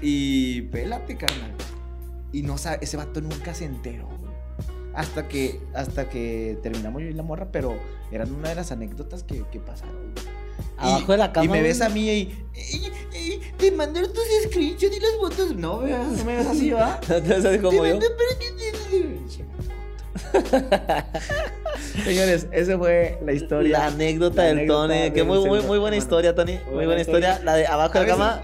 [0.00, 1.52] Y pélate, carnal.
[2.32, 4.08] Y no sabe, ese vato nunca se enteró.
[5.00, 7.74] Hasta que, hasta que terminamos yo y la morra, pero
[8.12, 10.12] eran una de las anécdotas que, que pasaron.
[10.76, 12.44] Abajo Y- de la cama, Y me ves a mí y.
[12.54, 15.54] "Ey, ey, te mandaron tus screenshots y las fotos.
[15.56, 17.00] No, veas, no me ves así, ¿va?
[17.06, 17.82] ¿Sabes como Te yo?
[17.82, 18.30] mandé para-
[22.04, 23.78] Señores, esa fue la historia.
[23.78, 25.10] La anécdota La del anécdota Tony.
[25.12, 26.52] Que muy, muy, muy buena Bueno, historia, Tony.
[26.52, 27.28] Muy buena buena historia.
[27.32, 27.44] historia.
[27.44, 28.42] La de abajo de la cama.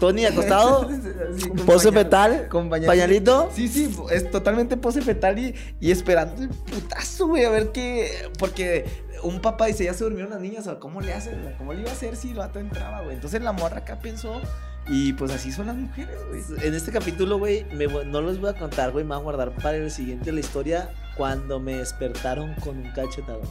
[0.00, 0.88] Tony acostado.
[1.36, 2.48] Sí, Pose fetal.
[2.48, 3.50] Con pañal- Pañalito.
[3.54, 8.28] Sí, sí, es totalmente pose fetal y, y esperando el putazo, güey, a ver qué.
[8.38, 8.84] Porque
[9.22, 11.30] un papá dice, ya se durmieron las niñas, o ¿cómo le hace?
[11.30, 11.56] güey?
[11.56, 13.14] ¿Cómo le iba a hacer si el vato entraba, güey?
[13.14, 14.40] Entonces la morra acá pensó,
[14.86, 16.42] y pues así son las mujeres, güey.
[16.66, 17.64] En este capítulo, güey,
[18.06, 19.04] no los voy a contar, güey.
[19.04, 23.48] Me voy a guardar para el siguiente la historia cuando me despertaron con un cachetadón.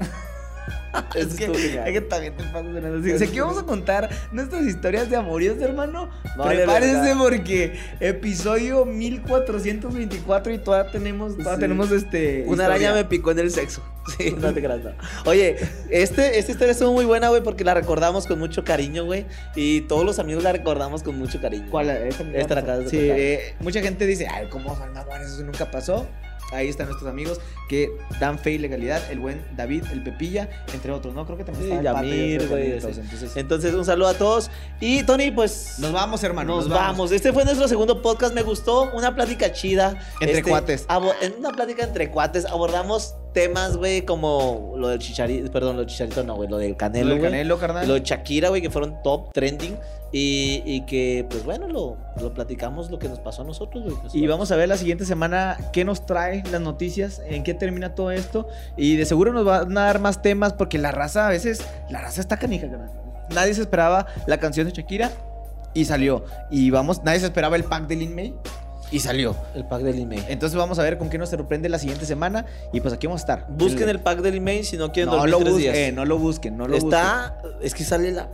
[1.14, 3.18] Es que, es que también te pasas de lanza.
[3.18, 6.10] Si aquí vamos a contar nuestras historias de amoríos, hermano.
[6.36, 11.60] Vale, Prepárense porque episodio 1424 y todavía tenemos, todavía Sí.
[11.60, 12.44] tenemos este.
[12.46, 13.02] Una araña historia.
[13.02, 13.82] me picó en el sexo.
[14.18, 14.90] Sí, no te creas, no.
[15.26, 15.56] Oye,
[15.90, 19.26] este, esta historia estuvo muy buena, güey, porque la recordamos con mucho cariño, güey.
[19.54, 21.68] Y todos los amigos la recordamos con mucho cariño.
[21.70, 21.90] ¿Cuál?
[21.90, 25.28] Esta, Esta la acabas de Sí, eh, mucha gente dice, ay, ¿cómo mamones?
[25.32, 26.08] Eso nunca pasó.
[26.52, 29.02] Ahí están nuestros amigos que dan fe y legalidad.
[29.10, 31.24] El buen David, el Pepilla, entre otros, ¿no?
[31.26, 32.72] Creo que también Sí, está Yamir, güey.
[32.72, 34.50] Entonces, Entonces, un saludo a todos.
[34.80, 35.76] Y Tony, pues.
[35.78, 36.56] nos vamos, hermano.
[36.56, 37.12] Nos, vamos.
[37.12, 38.34] Este fue nuestro segundo podcast.
[38.34, 38.90] Me gustó.
[38.92, 39.98] Una plática chida.
[40.20, 40.86] Entre Este, cuates.
[41.38, 45.50] una plática entre cuates abordamos temas, güey, como lo del chicharito.
[45.50, 46.48] Perdón, lo del chicharito no, güey.
[46.48, 47.30] Lo del Lo canelo, del güey.
[47.30, 47.88] Canelo, carnal.
[47.88, 49.76] Lo de Shakira, güey, que fueron top trending.
[50.12, 53.96] Y, y que, pues bueno, lo, lo platicamos lo que nos pasó a nosotros, güey.
[53.96, 57.54] Pues, Y vamos a ver la siguiente semana qué nos trae las noticias, en qué
[57.54, 58.48] termina todo esto.
[58.76, 62.00] Y de seguro nos van a dar más temas porque la raza a veces, la
[62.00, 62.90] raza está canija, carnal.
[63.32, 65.12] Nadie se esperaba la canción de Shakira
[65.74, 66.24] y salió.
[66.50, 68.34] Y vamos, nadie se esperaba el pack de Lin May
[68.90, 69.36] y salió.
[69.54, 70.24] El pack del email.
[70.28, 72.46] Entonces vamos a ver con qué nos sorprende la siguiente semana.
[72.72, 73.46] Y pues aquí vamos a estar.
[73.48, 75.94] Busquen el pack del email si no quieren no dormir lo tres busquen, días.
[75.94, 77.40] no lo busquen, no lo Está.
[77.60, 78.28] Es que sale la.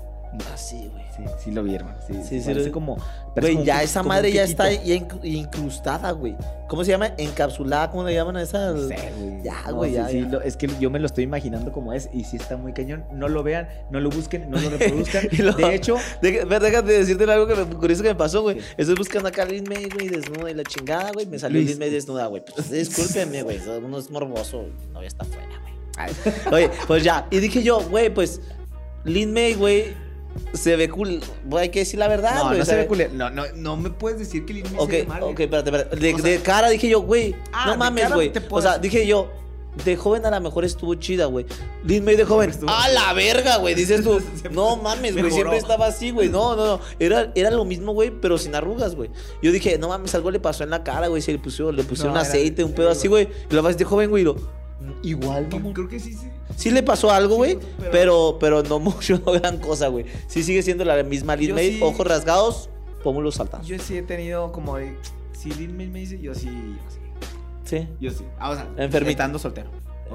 [0.53, 1.05] Así, güey.
[1.16, 1.97] Sí, sí lo vi, hermano.
[2.07, 2.97] Sí, Sí, sí, lo- como.
[3.37, 6.37] Güey, como ya un- esa madre ya está ya incru- incrustada, güey.
[6.68, 7.12] ¿Cómo se llama?
[7.16, 8.72] Encapsulada, ¿cómo le llaman a esa?
[8.72, 9.43] No sé, güey.
[9.43, 10.28] Ya, No, güey, ya, sí, ya.
[10.28, 13.05] lo- es que yo me lo estoy imaginando como es y sí está muy cañón.
[13.12, 15.28] No lo vean, no lo busquen, no lo reproduzcan.
[15.39, 18.59] Luego- De hecho, ver, déjate decirte algo que me, curioso que me pasó, güey.
[18.76, 21.26] Estoy buscando acá a Lin May, güey, desnuda y la chingada, güey.
[21.26, 21.61] Me salió.
[21.61, 22.43] Lin May desnuda, güey.
[22.55, 23.59] Pues discúlpenme, güey.
[23.82, 25.76] Uno es morboso, mi novia está afuera, güey.
[26.53, 27.26] Oye, pues ya.
[27.30, 28.41] Y dije yo, güey, pues
[29.05, 29.95] Lin May, güey,
[30.53, 31.20] se ve cool.
[31.45, 32.59] Güey, hay que decir la verdad, no, güey.
[32.59, 33.12] no se ve culero.
[33.14, 35.22] No, no, no me puedes decir que Ok, se ve mal.
[35.22, 35.97] ok, espérate, espérate.
[35.97, 38.32] De, O sea- de cara dije yo, güey, Ah, no mames, güey.
[38.51, 39.30] O sea, dije yo,
[39.84, 41.45] de joven a lo mejor estuvo chida, güey.
[41.84, 43.74] Lin May de joven, a la verga, güey.
[43.74, 45.30] Dices tú, no mames, güey.
[45.30, 46.30] Siempre estaba así, güey.
[46.30, 46.80] No, no, no.
[46.99, 49.11] Era, era lo mismo, güey, pero sin arrugas, güey.
[49.43, 51.20] Yo dije, no mames, algo le pasó en la cara, güey.
[51.20, 53.28] Se le pusieron, le pusieron No, era- aceite, un pedo así, güey.
[53.51, 54.24] Y la vas de joven, güey.
[55.03, 55.72] Igual, mamón.
[55.72, 56.28] Creo que sí, sí.
[56.57, 60.07] Sí le pasó algo, Sí, güey, pero- pero, pero no mucho, no gran cosa, güey.
[60.28, 62.70] Sí sigue siendo la misma Lin Yo May, sí- ojos rasgados,
[63.03, 63.66] pómulos saltados.
[63.66, 64.97] Yo sí he tenido como de.
[65.32, 66.47] Si Lin May me dice, yo sí.
[66.47, 66.99] Yo sí.
[67.64, 67.89] Sí.
[68.01, 68.24] Yo sí.
[68.39, 69.11] Ah, o sea, Enfermito.
[69.11, 69.68] estando soltero.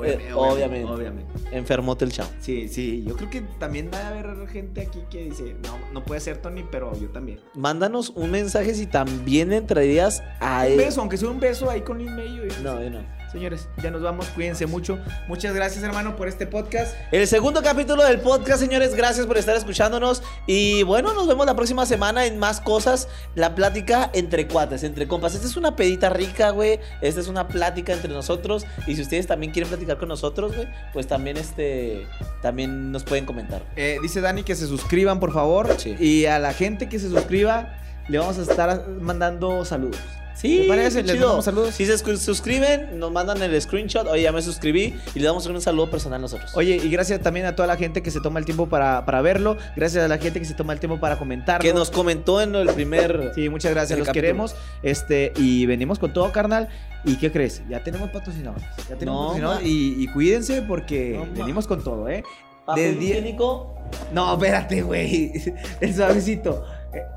[0.05, 0.89] Eh, obviamente.
[0.89, 1.30] obviamente.
[1.51, 2.30] Enfermote el chavo.
[2.39, 6.01] Sí, sí, yo creo que también va a haber gente aquí que dice, no, no
[6.05, 7.41] puede ser Tony, pero yo también.
[7.55, 10.78] Mándanos un mensaje si también entrarías a Un él.
[10.78, 12.43] beso, aunque sea un beso ahí con un medio.
[12.63, 12.99] No, yo no.
[13.32, 14.99] Señores, ya nos vamos, cuídense mucho.
[15.29, 16.93] Muchas gracias, hermano, por este podcast.
[17.13, 20.21] El segundo capítulo del podcast, señores, gracias por estar escuchándonos.
[20.47, 23.07] Y bueno, nos vemos la próxima semana en más cosas.
[23.36, 25.34] La plática entre cuates, entre compas.
[25.34, 26.82] Esta es una pedita rica, güey.
[26.99, 28.65] Esta es una plática entre nosotros.
[28.86, 32.05] Y si ustedes también quieren platicar con nosotros, güey, pues también este.
[32.41, 33.63] También nos pueden comentar.
[33.77, 35.73] Eh, dice Dani que se suscriban, por favor.
[35.77, 35.95] Sí.
[35.97, 37.77] Y a la gente que se suscriba,
[38.09, 40.01] le vamos a estar mandando saludos.
[40.36, 41.03] Sí, ¿Te parece?
[41.03, 41.25] Les chido.
[41.27, 41.75] mandamos saludos.
[41.75, 44.07] Si se suscri- suscriben, nos mandan el screenshot.
[44.07, 44.95] Oye, ya me suscribí.
[45.13, 46.51] Y le damos un saludo personal nosotros.
[46.55, 49.21] Oye, y gracias también a toda la gente que se toma el tiempo para, para
[49.21, 49.57] verlo.
[49.75, 51.61] Gracias a la gente que se toma el tiempo para comentarlo.
[51.61, 53.32] que nos comentó en el primer.
[53.36, 54.21] Sí, muchas gracias, los capítulo.
[54.23, 54.55] queremos.
[54.84, 56.69] Este, y venimos con todo, carnal.
[57.03, 57.61] ¿Y qué crees?
[57.69, 58.63] Ya tenemos patrocinadores.
[58.89, 59.67] Ya tenemos No, patrocinadores.
[59.67, 62.23] Y, y cuídense porque No, venimos con todo, ¿eh?
[62.65, 63.75] Papel higiénico,
[64.13, 65.32] No, espérate, güey.
[65.82, 66.63] El suavecito.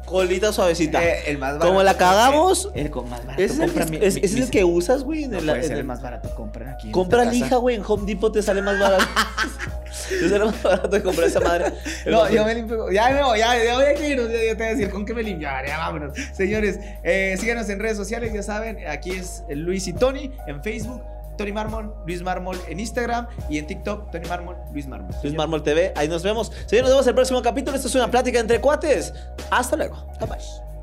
[0.06, 1.02] Colita suavecita.
[1.02, 1.66] eh, el más barato.
[1.68, 3.42] Como la cagamos, El con más barato.
[3.42, 5.26] Ese es el, mi- es- mi- ese es el que usas, güey.
[5.26, 6.34] No el- puede en ser el el- más barato.
[6.34, 6.90] Compren aquí.
[6.90, 7.76] Compra lija, güey.
[7.76, 9.04] En Home Depot te sale más barato.
[10.08, 11.72] te sale más barato de comprar esa madre.
[12.06, 12.90] No, yo me limpio.
[12.90, 14.28] Ya me voy, ya, ya voy a irnos.
[14.30, 15.48] Ya, ya te voy a decir con qué me limpio.
[15.48, 16.12] Ya, ya, vámonos.
[16.32, 18.78] Señores, eh, síganos en redes sociales, ya saben.
[18.86, 21.02] Aquí es Luis y Tony en Facebook.
[21.36, 24.86] Tony Mármol, Luis Mármol en Instagram y en TikTok, Tony Mármol, Luis.
[25.22, 26.52] Luis TV, ahí nos vemos.
[26.66, 27.76] Señores, nos vemos en el próximo capítulo.
[27.76, 29.12] Esto es una plática entre cuates.
[29.50, 30.06] Hasta luego.
[30.20, 30.73] Bye bye.